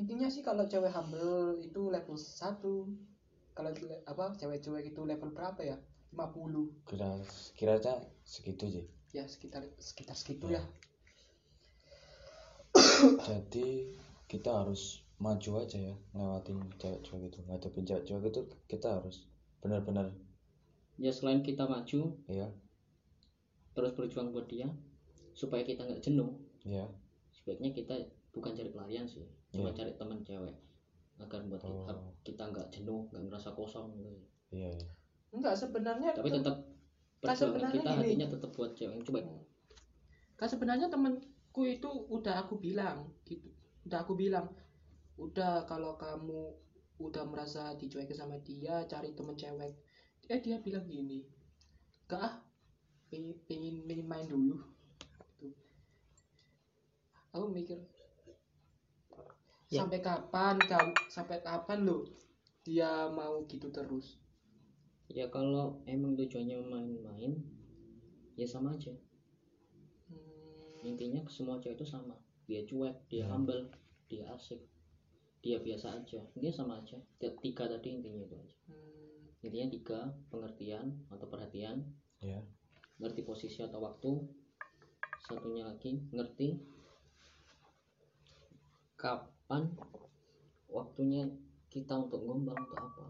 intinya 0.00 0.32
sih 0.32 0.40
kalau 0.40 0.64
cewek 0.64 0.88
humble 0.88 1.60
itu 1.60 1.92
level 1.92 2.16
1 2.16 3.12
kalau 3.54 3.70
apa 4.04 4.34
cewek-cewek 4.36 4.90
itu 4.90 5.00
level 5.06 5.30
berapa 5.30 5.62
ya? 5.62 5.78
50 6.14 6.86
kira 6.86 7.10
kiranya 7.58 7.94
segitu 8.22 8.70
sih. 8.70 8.84
Ya 9.10 9.26
sekitar 9.26 9.66
sekitar 9.78 10.14
segitu 10.14 10.50
ya. 10.50 10.62
jadi 13.26 13.94
kita 14.26 14.50
harus 14.50 15.02
maju 15.22 15.62
aja 15.62 15.78
ya 15.78 15.94
ngelewatin 16.14 16.58
cewek-cewek 16.78 17.30
itu. 17.30 17.38
Ngadepin 17.46 17.86
cewek-cewek 17.86 18.30
itu 18.30 18.42
kita 18.66 18.98
harus 18.98 19.26
benar-benar 19.64 20.12
ya 21.00 21.10
selain 21.10 21.42
kita 21.42 21.66
maju 21.66 22.14
ya 22.30 22.46
terus 23.74 23.90
berjuang 23.98 24.30
buat 24.30 24.46
dia 24.46 24.70
supaya 25.34 25.66
kita 25.66 25.82
nggak 25.82 26.04
jenuh 26.04 26.38
ya 26.62 26.86
sebaiknya 27.34 27.74
kita 27.74 27.94
bukan 28.30 28.54
cari 28.54 28.70
pelarian 28.70 29.08
sih 29.08 29.26
cuma 29.50 29.74
Iya. 29.74 29.78
cari 29.82 29.92
teman 29.98 30.22
cewek 30.22 30.54
agar 31.18 31.40
buat 31.46 31.62
kita, 31.62 31.92
Oh. 31.94 32.10
kita 32.26 32.42
nggak 32.50 32.66
jenuh 32.74 33.06
nggak 33.10 33.22
ngerasa 33.28 33.50
kosong 33.54 33.94
gitu 33.94 34.10
iya 34.50 34.68
iya. 34.70 34.88
enggak 35.30 35.54
sebenarnya 35.54 36.10
tapi 36.14 36.30
tetap 36.30 36.56
Kan 37.24 37.32
sebenarnya 37.32 37.80
kita 37.80 37.88
gini. 37.88 38.00
hatinya 38.04 38.26
tetap 38.28 38.50
buat 38.52 38.70
cewek 38.76 38.92
yang 38.92 39.00
cuek 39.00 39.24
kan 40.36 40.48
sebenarnya 40.50 40.86
temanku 40.92 41.62
itu 41.64 41.88
udah 42.12 42.44
aku 42.44 42.60
bilang 42.60 43.08
gitu 43.24 43.48
udah 43.88 43.98
aku 44.04 44.12
bilang 44.12 44.50
udah 45.16 45.64
kalau 45.64 45.96
kamu 45.96 46.52
udah 47.00 47.24
merasa 47.24 47.72
dicuekin 47.74 48.12
sama 48.12 48.36
dia 48.44 48.84
cari 48.84 49.16
temen 49.16 49.32
cewek 49.34 49.72
eh 50.28 50.40
dia 50.42 50.60
bilang 50.60 50.84
gini 50.84 51.24
gak 52.04 52.20
ah 52.20 52.34
pengen, 53.08 53.32
pengen, 53.48 53.86
pengen 53.88 54.04
main 54.04 54.26
dulu 54.28 54.58
gitu. 55.40 55.48
aku 57.32 57.46
mikir 57.48 57.78
Ya. 59.74 59.82
sampai 59.82 59.98
kapan 59.98 60.54
kamu 60.62 60.94
sampai 61.10 61.42
kapan 61.42 61.82
lo 61.82 62.06
dia 62.62 63.10
mau 63.10 63.42
gitu 63.50 63.74
terus? 63.74 64.22
Ya 65.10 65.26
kalau 65.34 65.82
emang 65.90 66.14
tujuannya 66.14 66.62
main-main 66.62 67.42
ya 68.38 68.46
sama 68.46 68.78
aja. 68.78 68.94
Hmm, 70.08 70.86
intinya 70.86 71.26
semua 71.26 71.58
cewek 71.58 71.76
itu 71.82 71.86
sama. 71.90 72.14
Dia 72.46 72.62
cuek 72.62 73.10
dia 73.10 73.26
Hmm. 73.26 73.42
humble 73.42 73.66
dia 74.06 74.30
asik. 74.30 74.62
Dia 75.42 75.58
biasa 75.58 76.00
aja. 76.00 76.22
Intinya 76.38 76.54
sama 76.54 76.72
aja. 76.80 76.96
Tiga 77.18 77.66
tadi 77.66 77.98
intinya 77.98 78.22
itu 78.24 78.36
aja. 78.38 78.56
Hmm, 78.70 79.44
intinya 79.44 79.68
tiga 79.74 80.00
pengertian 80.30 81.02
atau 81.10 81.26
perhatian. 81.26 81.82
Ya 82.22 82.40
ngerti 83.02 83.26
posisi 83.26 83.58
atau 83.58 83.82
waktu. 83.82 84.22
Satunya 85.24 85.66
lagi 85.66 85.98
ngerti 86.12 86.74
kapan 89.54 89.70
waktunya 90.66 91.22
kita 91.70 91.94
untuk 91.94 92.26
gombal 92.26 92.58
untuk 92.58 92.78
apa? 92.78 93.04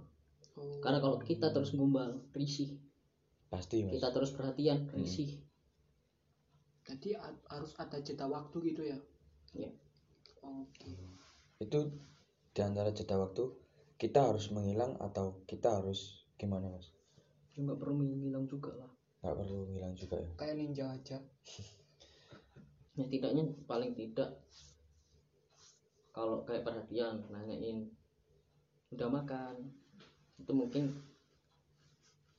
Oh. 0.54 0.78
karena 0.78 1.02
kalau 1.02 1.18
kita 1.18 1.50
terus 1.50 1.74
gombal 1.74 2.20
risih. 2.36 2.78
Pasti 3.50 3.82
mas. 3.82 3.98
Kita 3.98 4.12
terus 4.14 4.30
perhatian 4.36 4.86
risih. 4.94 5.40
Jadi 6.84 7.16
a- 7.16 7.42
harus 7.50 7.72
ada 7.80 7.98
jeda 8.04 8.28
waktu 8.28 8.56
gitu 8.70 8.82
ya? 8.84 8.98
Iya. 9.56 9.72
oke. 10.44 10.92
Itu 11.58 11.90
di 12.54 12.60
antara 12.60 12.92
jeda 12.92 13.16
waktu 13.18 13.50
kita 13.96 14.30
harus 14.30 14.52
menghilang 14.52 14.94
atau 15.00 15.42
kita 15.48 15.80
harus 15.80 16.28
gimana 16.36 16.68
mas? 16.70 16.92
Ya, 17.56 17.64
nggak 17.64 17.78
perlu 17.80 18.04
menghilang 18.04 18.44
juga 18.46 18.70
lah. 18.78 18.90
Nggak 19.24 19.34
perlu 19.40 19.56
menghilang 19.66 19.94
juga 19.96 20.16
ya? 20.20 20.30
Kayak 20.38 20.54
ninja 20.60 20.84
aja. 20.92 21.18
Ya 22.94 23.04
tidaknya 23.10 23.42
paling 23.66 23.90
tidak 23.98 24.38
kalau 26.14 26.46
kayak 26.46 26.62
perhatian 26.62 27.26
nanyain 27.26 27.90
udah 28.94 29.10
makan? 29.10 29.74
Itu 30.38 30.54
mungkin 30.54 30.94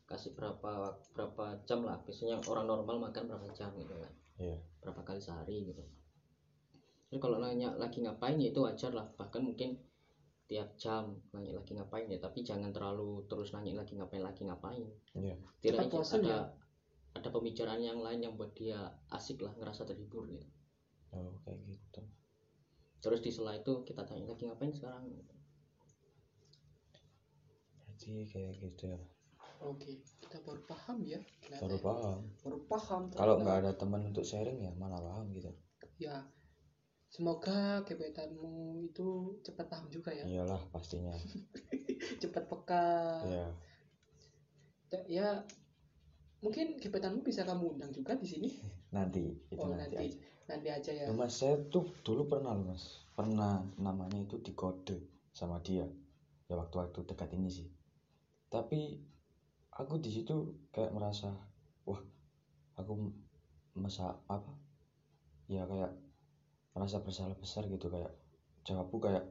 kasih 0.08 0.32
berapa 0.32 0.96
berapa 1.12 1.60
jam 1.68 1.84
lah. 1.84 2.00
Biasanya 2.08 2.40
orang 2.48 2.72
normal 2.72 3.12
makan 3.12 3.28
berapa 3.28 3.52
jam 3.52 3.76
gitu 3.76 4.00
kan. 4.00 4.14
Iya. 4.40 4.58
Berapa 4.80 5.04
kali 5.04 5.20
sehari 5.20 5.68
gitu. 5.68 5.84
Terus 7.12 7.20
kalau 7.20 7.44
nanya 7.44 7.76
lagi 7.76 8.00
ngapain 8.00 8.40
ya 8.40 8.56
itu 8.56 8.64
wajar 8.64 8.96
lah. 8.96 9.12
Bahkan 9.20 9.44
mungkin 9.44 9.76
tiap 10.48 10.80
jam 10.80 11.12
nanya 11.36 11.60
lagi 11.60 11.76
ngapain 11.76 12.08
ya. 12.08 12.20
Tapi 12.24 12.48
jangan 12.48 12.72
terlalu 12.72 13.28
terus 13.28 13.52
nanya 13.52 13.84
lagi 13.84 14.00
ngapain 14.00 14.24
lagi 14.24 14.48
ngapain. 14.48 14.88
Iya. 15.20 15.36
Cepat 15.60 15.92
bosen 15.92 16.24
ada 16.24 16.32
ya? 16.32 16.40
ada 17.20 17.28
pembicaraan 17.28 17.84
yang 17.84 18.00
lain 18.00 18.24
yang 18.24 18.40
buat 18.40 18.56
dia 18.56 18.88
asik 19.12 19.44
lah 19.44 19.52
ngerasa 19.60 19.84
terhibur 19.84 20.24
gitu. 20.32 20.48
Oh 21.12 21.36
kayak 21.44 21.60
gitu 21.68 22.04
terus 23.06 23.22
di 23.22 23.30
sela 23.30 23.54
itu 23.54 23.86
kita 23.86 24.02
tanya 24.02 24.26
lagi 24.26 24.50
ngapain 24.50 24.74
sekarang? 24.74 25.06
Berarti 27.86 28.26
kayak 28.34 28.58
gitu. 28.58 28.90
Ya 28.90 28.98
oke 29.62 30.02
kita 30.26 30.42
baru 30.42 30.62
paham 30.66 30.98
ya. 31.06 31.22
Ternyata 31.46 31.70
baru 31.70 31.78
paham. 31.86 32.20
Baru 32.42 32.58
paham 32.66 33.02
kalau 33.14 33.38
nggak 33.46 33.58
ada 33.62 33.72
teman 33.78 34.02
untuk 34.10 34.26
sharing 34.26 34.66
ya 34.66 34.74
mana 34.74 34.98
paham 34.98 35.30
gitu. 35.38 35.54
Ya 36.02 36.26
semoga 37.14 37.86
gebetanmu 37.86 38.90
itu 38.90 39.38
cepat 39.46 39.70
paham 39.70 39.86
juga 39.94 40.10
ya. 40.10 40.26
Iyalah 40.26 40.66
pastinya. 40.74 41.14
Cepat 42.22 42.44
peka. 42.50 42.86
Iya. 43.22 43.48
Ya- 44.90 45.06
ya 45.06 45.28
mungkin 46.42 46.82
gebetanmu 46.82 47.22
bisa 47.22 47.46
kamu 47.46 47.78
undang 47.78 47.94
juga 47.94 48.18
di 48.18 48.26
sini? 48.26 48.50
Nanti 48.90 49.30
itu 49.54 49.62
oh 49.62 49.70
nanti, 49.78 49.94
nanti. 49.94 50.18
aja. 50.18 50.35
Nanti 50.46 50.70
aja 50.70 50.92
ya. 50.94 51.06
Mas 51.14 51.42
saya 51.42 51.58
tuh 51.74 51.90
dulu 52.06 52.30
pernah 52.30 52.54
loh 52.54 52.70
mas. 52.70 53.02
Pernah 53.18 53.66
namanya 53.82 54.22
itu 54.22 54.38
dikode 54.42 55.02
sama 55.34 55.62
dia. 55.66 55.86
Ya 56.46 56.56
waktu-waktu 56.58 57.02
dekat 57.08 57.34
ini 57.34 57.50
sih. 57.50 57.68
Tapi 58.54 59.02
aku 59.74 59.98
di 59.98 60.14
situ 60.14 60.54
kayak 60.70 60.94
merasa 60.94 61.34
wah 61.90 62.02
aku 62.78 63.10
masa 63.76 64.22
apa? 64.30 64.54
Ya 65.50 65.66
kayak 65.66 65.92
merasa 66.78 67.02
bersalah 67.02 67.36
besar 67.38 67.66
gitu. 67.66 67.90
Kayak 67.90 68.14
jawabku 68.66 69.02
kayak 69.02 69.26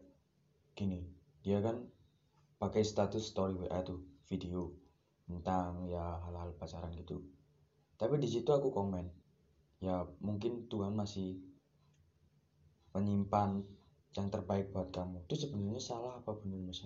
gini. 0.75 1.07
Dia 1.47 1.63
kan 1.63 1.87
pakai 2.59 2.83
status 2.83 3.31
story 3.31 3.55
WA 3.55 3.85
tuh 3.87 4.03
video 4.27 4.73
tentang 5.29 5.87
ya 5.87 6.19
hal-hal 6.27 6.53
pacaran 6.59 6.91
gitu. 6.97 7.23
Tapi 7.95 8.19
di 8.19 8.27
situ 8.27 8.51
aku 8.51 8.75
komen 8.75 9.24
ya 9.85 10.09
mungkin 10.25 10.65
Tuhan 10.73 10.97
masih 10.97 11.45
menyimpan 12.97 13.61
yang 14.17 14.29
terbaik 14.33 14.73
buat 14.73 14.89
kamu. 14.89 15.29
Itu 15.29 15.37
sebenarnya 15.37 15.83
salah 15.83 16.13
apa 16.23 16.33
benar 16.41 16.65
mas? 16.65 16.81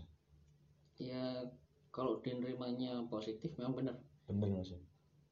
Ya 0.99 1.46
kalau 1.94 2.18
dinerimanya 2.18 3.07
positif 3.07 3.55
memang 3.55 3.78
benar. 3.78 3.94
Bener 4.26 4.51
mas. 4.51 4.74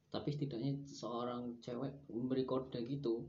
Tapi 0.07 0.31
setidaknya 0.31 0.79
seorang 0.87 1.59
cewek 1.59 1.91
memberi 2.07 2.47
kode 2.47 2.79
gitu 2.87 3.27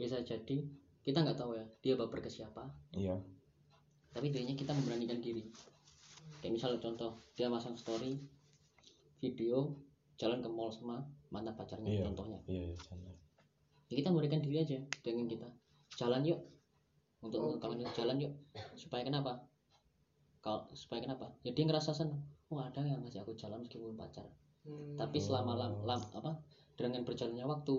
bisa 0.00 0.24
jadi 0.24 0.64
kita 1.04 1.22
nggak 1.22 1.36
tahu 1.36 1.52
ya 1.58 1.64
dia 1.84 1.94
baper 2.00 2.24
ke 2.24 2.30
siapa. 2.32 2.64
Iya. 2.96 3.20
Tapi 4.16 4.32
intinya 4.32 4.56
kita 4.56 4.72
memberanikan 4.72 5.20
diri. 5.20 5.44
Kayak 6.40 6.52
misalnya 6.56 6.80
contoh 6.80 7.20
dia 7.36 7.52
masang 7.52 7.76
story 7.76 8.16
video 9.20 9.76
jalan 10.16 10.40
ke 10.40 10.48
mall 10.48 10.72
sama 10.72 11.04
mantan 11.28 11.52
pacarnya 11.58 11.90
Iya. 11.90 12.04
contohnya. 12.08 12.38
Iya 12.48 12.72
iya. 12.72 13.12
Ya 13.86 13.94
kita 14.02 14.08
memberikan 14.10 14.42
diri 14.42 14.62
aja 14.62 14.78
dengan 15.02 15.26
kita. 15.26 15.48
Jalan 15.94 16.22
yuk. 16.26 16.40
Untuk 17.22 17.40
Oke. 17.42 17.58
kawan 17.62 17.80
jalan 17.94 18.16
yuk. 18.20 18.32
Supaya 18.74 19.02
kenapa? 19.06 19.40
Kalau 20.42 20.66
supaya 20.74 21.02
kenapa? 21.02 21.30
Ya 21.42 21.50
dia 21.50 21.66
ngerasa 21.66 21.90
senang 21.90 22.22
oh 22.46 22.62
ada 22.62 22.78
yang 22.78 23.02
ngasih 23.02 23.26
aku 23.26 23.34
jalan 23.34 23.58
meskipun 23.66 23.98
pacar. 23.98 24.22
Hmm, 24.62 24.94
tapi 24.94 25.18
selama 25.18 25.54
lam, 25.58 25.72
Oh. 25.82 25.86
lam- 25.86 26.10
apa 26.14 26.38
dengan 26.78 27.02
berjalannya 27.02 27.42
waktu 27.42 27.74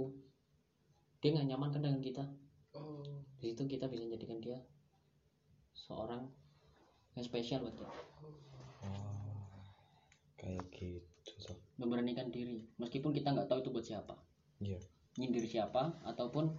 dia 1.23 1.29
nggak 1.35 1.47
nyaman 1.47 1.69
kan 1.71 1.81
dengan 1.83 1.99
kita? 2.03 2.23
Oh. 2.75 3.03
Di 3.39 3.51
situ 3.55 3.63
kita 3.67 3.87
bisa 3.87 4.03
jadikan 4.07 4.39
dia 4.43 4.59
seorang 5.71 6.27
yang 7.15 7.23
spesial 7.23 7.63
buat 7.63 7.75
dia. 7.79 7.87
Oh 8.83 9.27
kayak 10.37 10.63
gitu 10.71 11.33
toh 11.43 11.57
memberanikan 11.75 12.29
diri. 12.29 12.61
Meskipun 12.77 13.11
kita 13.11 13.33
nggak 13.33 13.49
tahu 13.49 13.59
itu 13.63 13.69
buat 13.73 13.85
siapa. 13.85 14.15
Iya 14.59 14.79
nyindir 15.17 15.43
siapa 15.49 15.97
ataupun 16.05 16.53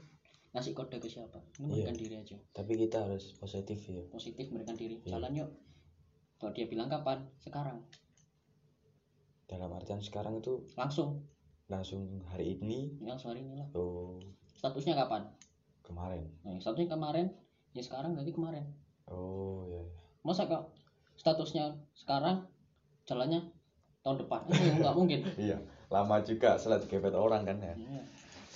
ngasih 0.52 0.74
kode 0.74 0.98
ke 0.98 1.09
siapa. 1.09 1.38
Memberikan 1.62 1.94
diri 1.94 2.14
aja. 2.18 2.36
Tapi 2.50 2.74
kita 2.74 3.06
harus 3.06 3.32
positif 3.38 3.78
ya 3.86 4.02
positif 4.11 4.50
memberikan 4.50 4.76
diri. 4.76 4.98
Iya. 5.06 5.16
jalan 5.16 5.32
yuk 5.38 5.50
kalau 6.38 6.54
dia 6.54 6.70
bilang 6.70 6.86
kapan? 6.86 7.26
Sekarang. 7.42 7.82
Dalam 9.50 9.74
artian 9.74 9.98
sekarang 9.98 10.38
itu 10.38 10.62
langsung. 10.78 11.26
Langsung 11.66 12.22
hari 12.30 12.59
ini. 12.59 12.94
Ya 13.02 13.18
sehari 13.18 13.42
ini 13.42 13.59
lah. 13.59 13.68
Oh. 13.74 14.22
Statusnya 14.54 14.94
kapan? 14.94 15.26
Kemarin. 15.82 16.30
Nah, 16.46 16.54
statusnya 16.62 16.94
kemarin 16.94 17.26
ya 17.74 17.82
sekarang 17.82 18.14
nanti 18.14 18.30
kemarin. 18.30 18.64
Oh 19.09 19.64
iya 19.66 19.82
iya. 19.82 19.96
masa 20.20 20.44
kok 20.44 20.76
statusnya 21.16 21.80
sekarang 21.96 22.44
jalannya 23.09 23.50
tahun 24.04 24.24
depan? 24.24 24.40
Eh, 24.52 24.78
nggak 24.78 24.94
mungkin. 24.96 25.20
Iya 25.48 25.59
lama 25.88 26.20
juga 26.20 26.61
setelah 26.61 26.84
digebet 26.84 27.16
orang 27.16 27.48
kan 27.48 27.56
ya. 27.64 27.74
Iya. 27.74 28.02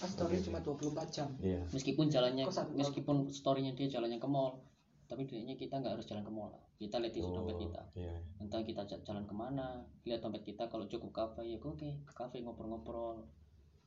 Kan 0.03 0.11
story 0.11 0.43
cuma 0.43 0.59
24 0.59 1.15
jam. 1.15 1.29
Iya. 1.39 1.63
Meskipun 1.71 2.11
jalannya 2.11 2.45
meskipun 2.75 3.31
storynya 3.31 3.73
dia 3.79 3.87
jalannya 3.87 4.19
ke 4.19 4.27
mall 4.27 4.67
tapi 5.07 5.29
dianya 5.29 5.55
kita 5.55 5.79
nggak 5.79 5.95
harus 5.95 6.07
jalan 6.11 6.27
ke 6.27 6.33
mall. 6.35 6.51
Kita 6.75 6.99
lihat 6.99 7.15
isi 7.15 7.31
dompet 7.31 7.57
kita. 7.63 7.83
iya 7.95 8.19
entah 8.43 8.59
kita 8.67 8.83
ja- 8.91 9.03
jalan 9.07 9.23
ke 9.23 9.35
mana 9.39 9.87
lihat 10.03 10.19
dompet 10.27 10.43
kita 10.43 10.67
kalau 10.67 10.91
cukup 10.91 11.15
kafe 11.15 11.47
ya 11.47 11.63
oke 11.63 11.79
ke 11.79 12.13
kafe 12.19 12.43
ngobrol-ngobrol. 12.43 13.23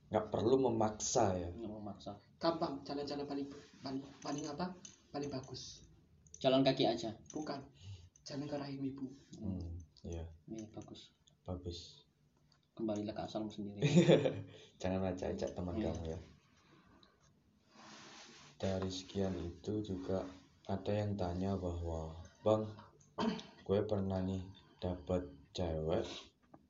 Nggak 0.07 0.31
perlu 0.31 0.55
memaksa 0.55 1.35
ya. 1.35 1.51
Nggak 1.51 1.71
memaksa. 1.75 2.15
Gampang 2.39 2.79
jalan-jalan 2.87 3.27
paling 3.27 3.47
paling 3.83 3.99
paling 4.23 4.45
apa? 4.47 4.71
Paling 5.11 5.27
bagus. 5.27 5.83
Jalan 6.39 6.63
kaki 6.63 6.87
aja. 6.87 7.11
Bukan. 7.35 7.59
Jalan 8.25 8.49
ke 8.49 8.57
rahim 8.57 8.81
ibu 8.81 9.05
hmm, 9.37 9.77
iya. 10.01 10.25
Iya, 10.49 10.65
bagus. 10.73 11.13
Bagus 11.45 12.04
kembalilah 12.75 13.15
ke 13.15 13.23
asalmu 13.23 13.47
sendiri. 13.49 13.81
Jangan 14.83 15.15
ajak-ajak 15.15 15.49
teman 15.55 15.75
Iya. 15.79 15.89
kamu 15.95 16.03
ya. 16.11 16.19
Dari 18.55 18.89
sekian 18.91 19.35
itu 19.39 19.83
juga 19.83 20.23
ada 20.67 20.91
yang 20.91 21.15
tanya 21.15 21.55
bahwa 21.55 22.11
bang 22.43 22.63
gue 23.63 23.79
pernah 23.87 24.19
nih 24.21 24.43
dapat 24.79 25.23
cewek 25.55 26.03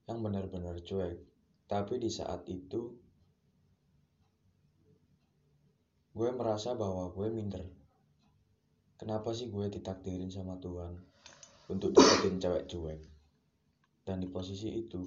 yang 0.06 0.22
benar-benar 0.22 0.78
cuek 0.86 1.18
tapi 1.66 1.98
di 1.98 2.10
saat 2.14 2.46
itu 2.46 2.94
gue 6.16 6.30
merasa 6.32 6.78
bahwa 6.78 7.12
gue 7.12 7.28
minder. 7.28 7.66
Kenapa 8.96 9.36
sih 9.36 9.52
gue 9.52 9.68
ditakdirin 9.68 10.32
sama 10.32 10.56
Tuhan 10.64 10.96
untuk 11.68 11.92
dapetin 11.92 12.40
cewek 12.40 12.72
cuek? 12.72 13.02
Dan 14.08 14.24
di 14.24 14.30
posisi 14.32 14.72
itu 14.72 15.04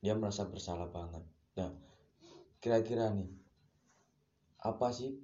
dia 0.00 0.16
merasa 0.16 0.48
bersalah 0.48 0.88
banget. 0.88 1.24
Nah 1.60 1.70
kira-kira 2.60 3.12
nih 3.12 3.28
apa 4.60 4.92
sih 4.92 5.16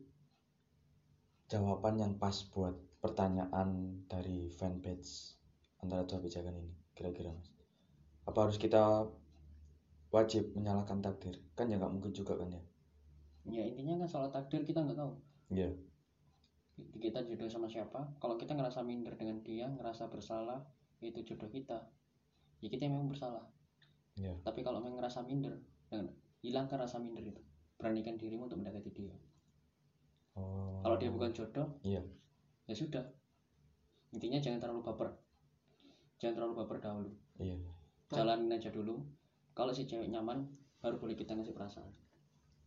jawaban 1.52 2.00
yang 2.00 2.16
pas 2.16 2.44
buat 2.52 2.76
pertanyaan 3.00 4.00
dari 4.08 4.48
fanpage 4.48 5.36
antara 5.84 6.08
dua 6.08 6.20
pijakan 6.20 6.56
ini 6.60 6.72
kira-kira 6.96 7.32
mas? 7.32 7.52
Apa 8.28 8.48
harus 8.48 8.56
kita 8.60 9.08
wajib 10.12 10.52
menyalahkan 10.56 11.00
takdir? 11.00 11.36
Kan 11.56 11.72
ya 11.72 11.80
nggak 11.80 11.92
mungkin 11.92 12.12
juga 12.12 12.36
kan 12.36 12.52
ya? 12.52 12.62
Ya 13.46 13.62
intinya 13.64 14.04
kan 14.04 14.08
soal 14.08 14.28
takdir 14.32 14.64
kita 14.64 14.84
nggak 14.84 14.98
tahu. 14.98 15.12
Iya. 15.52 15.72
Kita 16.76 17.24
jodoh 17.24 17.48
sama 17.48 17.68
siapa? 17.72 18.16
Kalau 18.20 18.36
kita 18.36 18.52
ngerasa 18.52 18.84
minder 18.84 19.16
dengan 19.16 19.40
dia 19.40 19.68
ngerasa 19.72 20.12
bersalah 20.12 20.60
itu 21.00 21.24
jodoh 21.24 21.48
kita. 21.48 21.88
Ya 22.60 22.68
kita 22.68 22.88
memang 22.88 23.08
bersalah 23.08 23.44
iya. 24.16 24.32
Tapi 24.42 24.60
kalau 24.66 24.80
memang 24.80 24.98
ngerasa 25.00 25.24
minder 25.24 25.56
dengan 25.88 26.10
hilangkan 26.42 26.80
rasa 26.80 26.98
minder 26.98 27.22
itu. 27.22 27.42
Beranikan 27.76 28.16
dirimu 28.16 28.48
untuk 28.48 28.58
mendekati 28.60 28.90
dia. 28.92 29.12
Oh. 30.36 30.80
Kalau 30.84 30.96
dia 30.96 31.08
bukan 31.12 31.32
jodoh 31.32 31.80
iya. 31.84 32.00
ya 32.68 32.74
sudah. 32.76 33.04
Intinya 34.12 34.40
jangan 34.40 34.60
terlalu 34.60 34.80
baper. 34.84 35.12
Jangan 36.20 36.34
terlalu 36.40 36.54
baper 36.64 36.78
dahulu. 36.80 37.10
Iya. 37.36 37.56
Jalanin 38.12 38.52
aja 38.52 38.72
dulu. 38.72 39.04
Kalau 39.56 39.72
si 39.72 39.88
cewek 39.88 40.08
nyaman 40.08 40.48
baru 40.80 41.00
boleh 41.00 41.16
kita 41.16 41.36
ngasih 41.36 41.56
perasaan. 41.56 41.92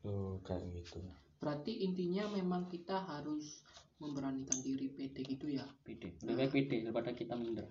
Oh 0.06 0.42
kayak 0.46 0.70
gitu. 0.74 1.02
Berarti 1.40 1.86
intinya 1.88 2.28
memang 2.36 2.68
kita 2.68 3.00
harus 3.08 3.64
memberanikan 4.00 4.60
diri 4.64 4.92
pede 4.92 5.22
gitu 5.24 5.48
ya? 5.48 5.64
Pede. 5.84 6.16
Lebih 6.24 6.52
pede 6.52 6.88
daripada 6.88 7.12
kita 7.16 7.36
minder. 7.36 7.68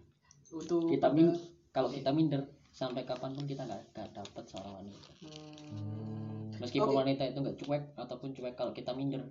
Untuk 0.49 0.89
kita 0.89 1.13
min 1.13 1.37
kalau 1.73 1.93
kita 1.93 2.09
minder 2.13 2.49
sampai 2.79 3.03
kapan 3.03 3.35
pun 3.35 3.43
kita 3.43 3.67
nggak 3.67 3.91
nggak 3.91 4.09
dapat 4.15 4.45
seorang 4.47 4.79
wanita. 4.79 5.11
Hmm, 5.27 6.55
meskipun 6.63 6.95
Oke. 6.95 6.99
wanita 7.03 7.23
itu 7.27 7.39
nggak 7.43 7.59
cuek 7.59 7.85
ataupun 7.99 8.31
cuek 8.31 8.55
kalau 8.55 8.71
kita 8.71 8.95
minder. 8.95 9.27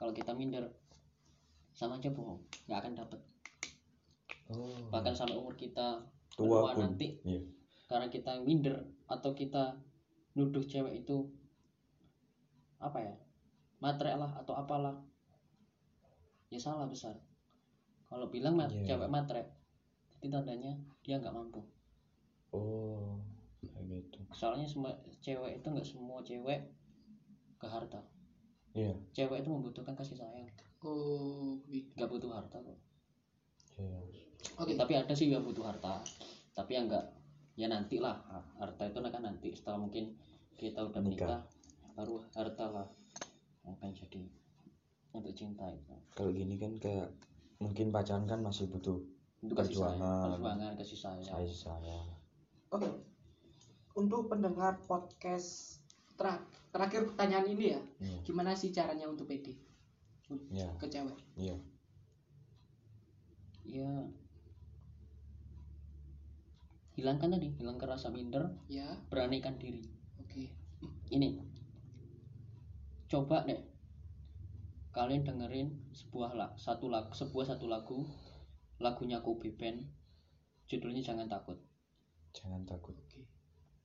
Kalau 0.00 0.16
kita 0.16 0.32
minder 0.32 0.72
sama 1.76 2.00
aja 2.00 2.08
bohong. 2.08 2.40
Nggak 2.64 2.78
akan 2.80 2.92
dapat 2.96 3.20
oh. 4.56 4.88
Bahkan 4.88 5.12
sampai 5.12 5.36
umur 5.36 5.52
kita 5.52 6.00
tua 6.32 6.72
pun 6.72 6.80
nanti 6.80 7.20
iya. 7.28 7.44
karena 7.84 8.08
kita 8.08 8.40
minder 8.40 8.88
atau 9.04 9.36
kita 9.36 9.76
nuduh 10.32 10.64
cewek 10.64 11.04
itu 11.04 11.28
apa 12.80 13.04
ya 13.04 13.14
matre 13.84 14.16
lah 14.16 14.40
atau 14.40 14.56
apalah 14.56 14.96
ya 16.48 16.56
salah 16.56 16.88
besar. 16.88 17.20
Kalau 18.08 18.32
bilang 18.32 18.56
mat- 18.56 18.72
Iya. 18.72 18.96
cewek 18.96 19.12
matre 19.12 19.44
itu 20.16 20.32
tandanya 20.32 20.80
dia 21.04 21.20
nggak 21.20 21.36
mampu 21.36 21.60
oh 22.54 23.20
kayak 23.60 23.84
gitu. 23.88 24.18
Soalnya 24.32 24.66
semua 24.66 24.92
cewek 25.20 25.60
itu 25.60 25.66
nggak 25.66 25.86
semua 25.86 26.18
cewek 26.24 26.60
ke 27.60 27.66
harta. 27.68 28.00
Iya. 28.72 28.94
Cewek 29.12 29.42
itu 29.44 29.50
membutuhkan 29.50 29.94
kasih 29.98 30.16
sayang. 30.16 30.48
Oh 30.80 31.60
gitu 31.68 31.90
nggak 31.96 32.10
butuh 32.10 32.30
harta 32.32 32.56
kok. 32.56 32.78
Iya. 33.76 33.98
Oke. 34.56 34.72
Ya, 34.72 34.76
tapi 34.80 34.92
ada 34.96 35.12
sih 35.12 35.28
yang 35.28 35.44
butuh 35.44 35.64
harta 35.68 36.00
tapi 36.50 36.76
yang 36.76 36.88
enggak 36.90 37.06
ya 37.56 37.68
nanti 37.68 38.00
lah. 38.00 38.16
Harta 38.56 38.88
itu 38.88 38.98
kan 39.00 39.22
nanti 39.22 39.48
setelah 39.52 39.78
mungkin 39.80 40.16
kita 40.56 40.80
udah 40.84 41.00
Menikah. 41.00 41.40
baru 41.96 42.20
harta 42.32 42.66
lah. 42.72 42.86
Yang 43.64 43.72
akan 43.76 43.90
jadi 43.92 44.22
untuk 45.12 45.34
cinta 45.36 45.66
itu. 45.68 45.94
Kalau 46.16 46.30
gini 46.32 46.56
kan 46.56 46.72
kayak 46.80 47.08
mungkin 47.60 47.92
pacaran 47.92 48.24
kan 48.24 48.40
masih 48.40 48.72
butuh 48.72 48.96
untuk 49.44 49.56
kasih 49.56 49.76
sayang 49.76 50.00
Perjuangan. 50.00 50.24
perjuangan 50.36 50.72
kasih 50.80 50.98
sayang. 51.00 51.26
Saya 51.28 51.48
saya 51.52 51.98
oke. 52.70 52.90
Untuk 53.98 54.30
pendengar 54.30 54.78
podcast 54.86 55.82
tra- 56.14 56.46
terakhir 56.70 57.10
pertanyaan 57.10 57.50
ini 57.50 57.64
ya 57.74 57.80
iya 57.98 58.18
gimana 58.22 58.54
sih 58.54 58.70
caranya 58.70 59.10
untuk 59.10 59.26
pede? 59.26 59.58
Iya 60.50 60.70
ke 60.78 60.86
cewek? 60.86 61.18
Iya 61.34 61.56
ya. 63.70 63.90
Hilangkan 66.98 67.32
tadi 67.32 67.48
hilangkan 67.56 67.96
rasa 67.96 68.10
minder 68.12 68.50
ya. 68.66 68.98
beranikan 69.08 69.56
diri. 69.56 69.80
Oke. 70.20 70.50
Ini. 71.08 71.38
Coba 73.08 73.46
deh. 73.46 73.62
Kalian 74.90 75.22
dengerin 75.22 75.70
sebuah 75.94 76.34
lag, 76.34 76.52
satu 76.58 76.90
lagu 76.90 77.14
sebuah 77.14 77.54
satu 77.54 77.70
lagu. 77.70 78.04
Lagunya 78.82 79.22
Kobe 79.22 79.54
Band. 79.54 79.86
Judulnya 80.66 81.02
jangan 81.02 81.30
takut 81.30 81.69
jangan 82.34 82.62
takut 82.66 82.94
oke 82.94 83.20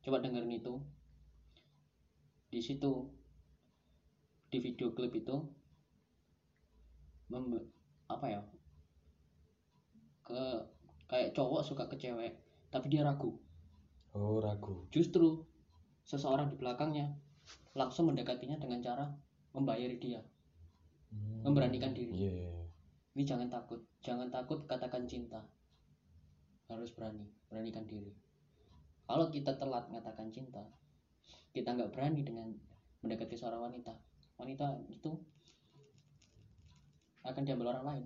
coba 0.06 0.22
dengerin 0.22 0.62
itu. 0.62 0.74
Di 2.54 2.62
situ 2.62 3.10
di 4.54 4.62
video 4.62 4.94
klip 4.94 5.18
itu 5.18 5.34
membe- 7.34 7.74
apa 8.06 8.26
ya? 8.30 8.42
Ke 10.22 10.62
kayak 11.10 11.34
cowok 11.34 11.66
suka 11.66 11.90
ke 11.90 11.98
cewek 11.98 12.38
tapi 12.70 12.86
dia 12.94 13.02
ragu. 13.02 13.34
Oh 14.14 14.38
ragu. 14.38 14.86
Justru 14.94 15.42
seseorang 16.06 16.54
di 16.54 16.56
belakangnya 16.62 17.18
langsung 17.74 18.14
mendekatinya 18.14 18.62
dengan 18.62 18.80
cara 18.86 19.10
membayari 19.58 19.98
dia. 19.98 20.22
Hmm. 21.10 21.42
Memberanikan 21.42 21.98
diri. 21.98 22.14
iya. 22.14 22.54
ini 23.18 23.24
jangan 23.26 23.50
takut. 23.50 23.82
Jangan 24.06 24.30
takut 24.30 24.70
katakan 24.70 25.10
cinta. 25.10 25.42
Harus 26.70 26.94
berani. 26.94 27.26
Beranikan 27.50 27.90
diri 27.90 28.25
kalau 29.06 29.30
kita 29.30 29.54
telat 29.58 29.86
mengatakan 29.90 30.34
cinta 30.34 30.66
kita 31.56 31.72
nggak 31.72 31.96
berani 31.96 32.22
dengan 32.28 32.52
mendekati 33.00 33.40
seorang 33.40 33.72
wanita. 33.72 33.96
Wanita 34.36 34.76
itu 34.92 35.16
akan 37.24 37.42
diambil 37.48 37.72
orang 37.72 37.86
lain. 37.88 38.06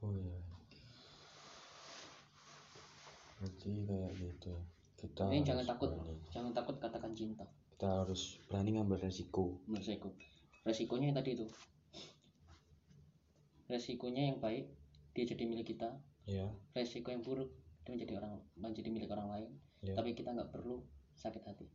Oh 0.00 0.16
iya. 0.16 0.40
Berarti 3.36 3.70
kayak 3.84 4.12
gitu. 4.16 4.54
Ya. 4.56 4.62
kita 4.96 5.28
ini 5.28 5.44
jangan 5.44 5.66
takut 5.68 5.92
berani. 5.92 6.16
jangan 6.32 6.52
takut 6.56 6.76
katakan 6.80 7.12
cinta. 7.12 7.44
Kita 7.76 8.06
harus 8.06 8.40
berani 8.48 8.80
ngambil 8.80 8.96
resiko. 9.04 9.60
Resiko. 9.68 10.16
Resikonya 10.64 11.12
yang 11.12 11.18
tadi 11.20 11.30
itu. 11.36 11.46
Resikonya 13.68 14.32
yang 14.32 14.40
baik 14.40 14.72
dia 15.12 15.24
jadi 15.28 15.44
milik 15.44 15.76
kita. 15.76 16.00
Ya 16.24 16.48
resiko 16.72 17.12
yang 17.12 17.20
buruk 17.20 17.52
dia 17.86 17.94
menjadi 17.94 18.12
orang 18.18 18.32
menjadi 18.58 18.88
milik 18.90 19.10
orang 19.14 19.28
lain. 19.30 19.50
Ya 19.86 19.94
tapi 19.94 20.18
kita 20.18 20.34
nggak 20.34 20.50
perlu 20.50 20.82
sakit 21.14 21.46
hati. 21.46 21.70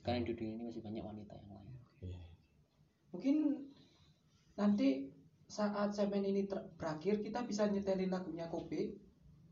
Karena 0.00 0.24
di 0.24 0.32
dunia 0.32 0.56
ini 0.56 0.64
masih 0.72 0.80
banyak 0.80 1.04
wanita 1.04 1.32
yang 1.36 1.50
lain. 1.52 1.74
Iya. 2.00 2.20
Mungkin 3.12 3.36
nanti 4.56 5.12
saat 5.44 5.92
segmen 5.92 6.24
ini 6.24 6.48
ter- 6.48 6.72
berakhir 6.80 7.20
kita 7.20 7.44
bisa 7.44 7.68
nyetelin 7.68 8.08
lagunya 8.08 8.48
Kobe. 8.48 8.96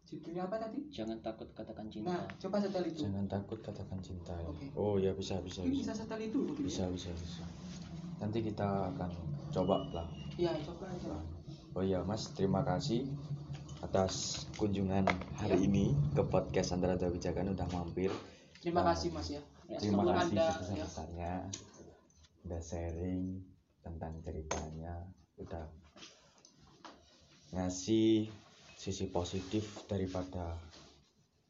Judulnya 0.09 0.45
apa 0.45 0.61
tadi? 0.61 0.89
Jangan 0.93 1.21
takut 1.25 1.49
katakan 1.53 1.89
cinta. 1.93 2.13
Nah 2.13 2.25
coba 2.41 2.57
setel 2.61 2.85
itu. 2.89 3.05
Jangan 3.05 3.25
takut 3.29 3.61
katakan 3.61 4.01
cinta. 4.01 4.33
Ya. 4.37 4.49
Oke. 4.49 4.67
oh 4.77 4.97
ya 4.97 5.13
bisa 5.13 5.41
bisa 5.45 5.61
bisa. 5.65 5.93
bisa 5.93 5.93
setel 5.93 6.21
itu 6.33 6.41
mungkin 6.41 6.65
ya? 6.65 6.69
bisa 6.69 6.85
bisa 6.93 7.11
bisa. 7.13 7.45
Nanti 8.21 8.41
kita 8.45 8.93
akan 8.93 9.11
coba 9.53 9.77
lah. 9.93 10.09
Ya 10.37 10.53
coba 10.65 10.89
aja. 10.89 11.17
Oh 11.73 11.81
iya 11.85 12.05
mas 12.05 12.29
terima 12.37 12.61
kasih 12.61 13.09
atas 13.83 14.47
kunjungan 14.55 15.03
hari 15.43 15.67
ini 15.67 15.91
ke 16.15 16.23
podcast 16.23 16.71
Antara 16.71 16.95
Dua 16.95 17.11
Bijakan 17.11 17.51
udah 17.51 17.67
mampir. 17.75 18.15
terima 18.63 18.87
Nah, 18.87 18.95
kasih 18.95 19.11
mas 19.11 19.27
ya. 19.27 19.43
Terima 19.83 20.07
Sebelum 20.07 20.15
kasih 20.15 20.23
anda 20.23 20.43
ya, 20.47 20.53
sebesar-besarnya 20.55 21.33
udah 22.47 22.61
sharing 22.63 23.23
tentang 23.83 24.13
ceritanya, 24.23 24.95
udah 25.35 25.67
ngasih 27.59 28.31
sisi 28.79 29.11
positif 29.11 29.83
daripada 29.91 30.55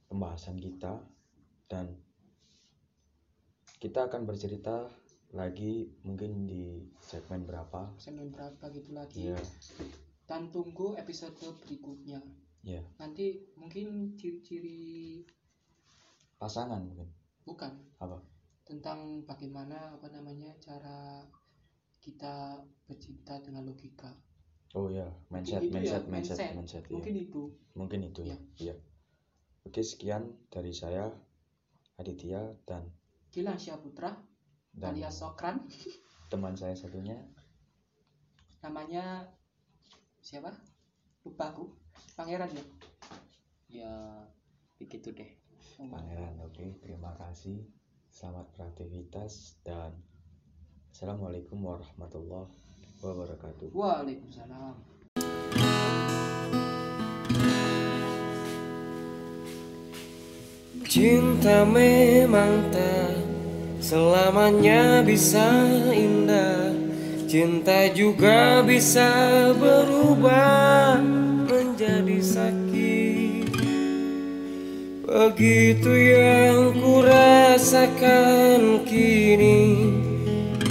pembahasan 0.08 0.56
kita 0.56 1.04
dan 1.68 1.92
kita 3.76 4.08
akan 4.08 4.24
bercerita 4.24 4.88
lagi 5.36 5.92
mungkin 6.00 6.48
di 6.48 6.80
segmen 7.04 7.44
berapa. 7.44 7.92
Segmen 8.00 8.32
berapa 8.32 8.64
gitu 8.72 8.96
lagi. 8.96 9.36
Ya 9.36 9.40
dan 10.32 10.48
tunggu 10.48 10.96
episode 10.96 11.36
berikutnya. 11.60 12.16
Ya 12.64 12.80
nanti 12.96 13.52
mungkin 13.52 14.16
ciri-ciri 14.16 15.20
pasangan 16.40 16.80
mungkin. 16.80 17.12
Bukan. 17.44 17.68
Apa? 18.00 18.16
Tentang 18.64 19.28
bagaimana 19.28 19.92
apa 19.92 20.08
namanya 20.08 20.56
cara 20.56 21.20
kita 22.00 22.64
bercinta 22.88 23.44
dengan 23.44 23.68
logika. 23.68 24.08
Oh 24.72 24.88
ya 24.88 25.04
mindset 25.28 25.60
Mungkin 25.68 25.84
itu 25.84 25.92
ya, 25.92 26.00
mindset 26.00 26.04
mindset 26.08 26.38
mindset. 26.40 26.56
mindset 26.56 26.84
ya. 26.88 26.92
mungkin 26.96 27.14
itu. 27.20 27.42
Mungkin 27.76 28.00
itu 28.08 28.20
ya 28.24 28.36
iya. 28.56 28.74
Oke 29.68 29.84
sekian 29.84 30.32
dari 30.48 30.72
saya 30.72 31.12
Aditya 32.00 32.56
dan 32.64 32.88
Gilang 33.28 33.60
Syaputra 33.60 34.16
dan 34.72 34.96
alias 34.96 35.20
Sokran. 35.20 35.68
teman 36.32 36.56
saya 36.56 36.72
satunya. 36.72 37.20
Namanya 38.64 39.28
siapa? 40.22 40.54
Lupa 41.26 41.50
aku 41.50 41.66
pangeran 42.14 42.46
ya? 42.54 42.64
Ya 43.66 43.94
begitu 44.78 45.10
deh. 45.10 45.26
Pangeran 45.82 46.38
oke. 46.46 46.78
Terima 46.78 47.10
kasih. 47.18 47.66
Selamat 48.06 48.46
beraktivitas 48.54 49.58
dan 49.66 49.90
assalamualaikum 50.94 51.58
warahmatullahi 51.58 52.54
wabarakatuh. 53.02 53.74
Waalaikumsalam. 53.74 54.78
Cinta 60.86 61.64
memang 61.64 62.68
tak 62.68 63.16
selamanya 63.80 65.00
bisa 65.00 65.48
indah 65.88 66.61
Cinta 67.32 67.88
juga 67.88 68.60
bisa 68.60 69.08
berubah 69.56 71.00
menjadi 71.48 72.20
sakit. 72.20 73.48
Begitu 75.00 75.92
yang 76.12 76.76
ku 76.76 77.00
rasakan 77.00 78.84
kini 78.84 79.80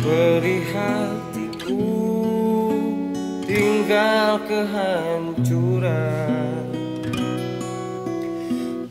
Beri 0.05 0.61
hatiku 0.69 1.97
tinggal 3.49 4.37
kehancuran. 4.45 5.89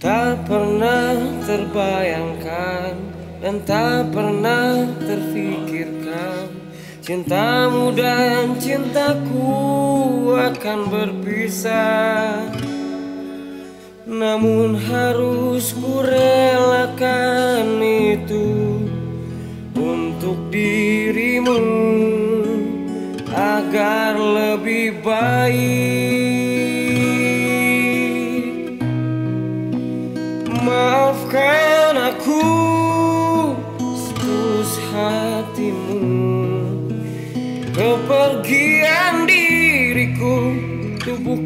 Tak 0.02 0.42
pernah 0.42 1.22
terbayangkan 1.46 2.98
dan 3.38 3.62
tak 3.62 4.10
pernah 4.10 4.90
terfikirkan 5.06 5.69
Cintamu 7.10 7.90
dan 7.90 8.54
cintaku 8.62 9.50
akan 10.30 10.78
berpisah. 10.94 12.46
Namun 14.06 14.78
harus 14.78 15.74
ku 15.74 16.06
relakan 16.06 17.82
itu 17.82 18.46
Untuk 19.74 20.38
dirimu 20.54 21.58
agar 23.34 24.14
lebih 24.14 25.02
baik 25.02 26.19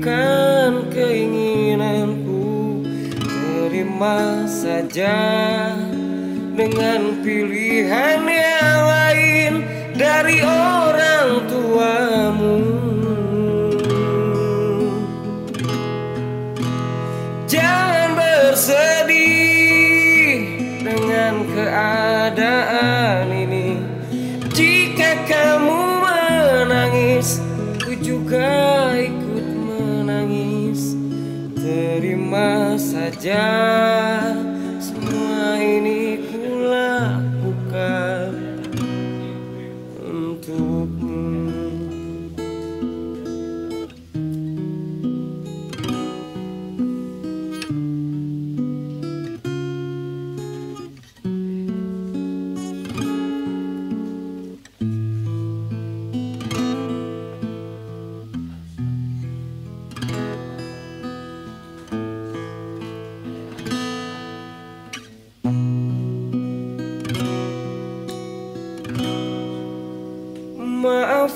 bukan 0.04 0.92
keinginanku 0.92 2.44
Terima 3.24 4.44
saja 4.44 5.16
dengan 6.52 7.24
pilihan 7.24 8.20
yang 8.20 8.80
lain 8.84 9.52
dari 9.96 10.44
orang 10.44 10.83
Terima 33.24 33.93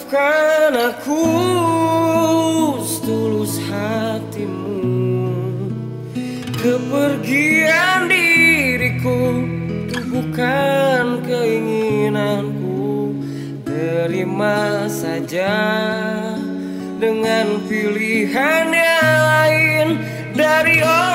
Maafkan 0.09 0.73
aku 0.73 1.21
setulus 2.81 3.61
hatimu. 3.69 4.89
Kepergian 6.57 8.09
diriku 8.09 9.21
itu 9.85 10.01
bukan 10.09 11.21
keinginanku. 11.29 13.21
Terima 13.69 14.89
saja 14.89 15.61
dengan 16.97 17.61
pilihan 17.69 18.65
yang 18.73 19.21
lain 19.29 19.87
dari 20.33 20.81
orang 20.81 21.08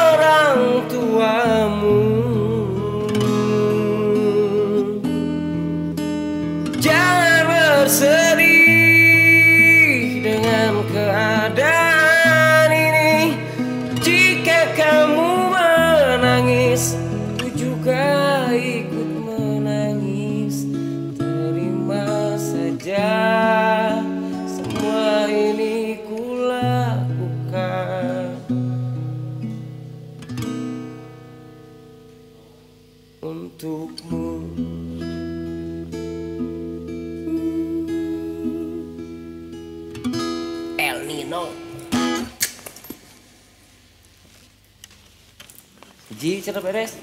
hice 46.44 46.52
al. 46.52 47.03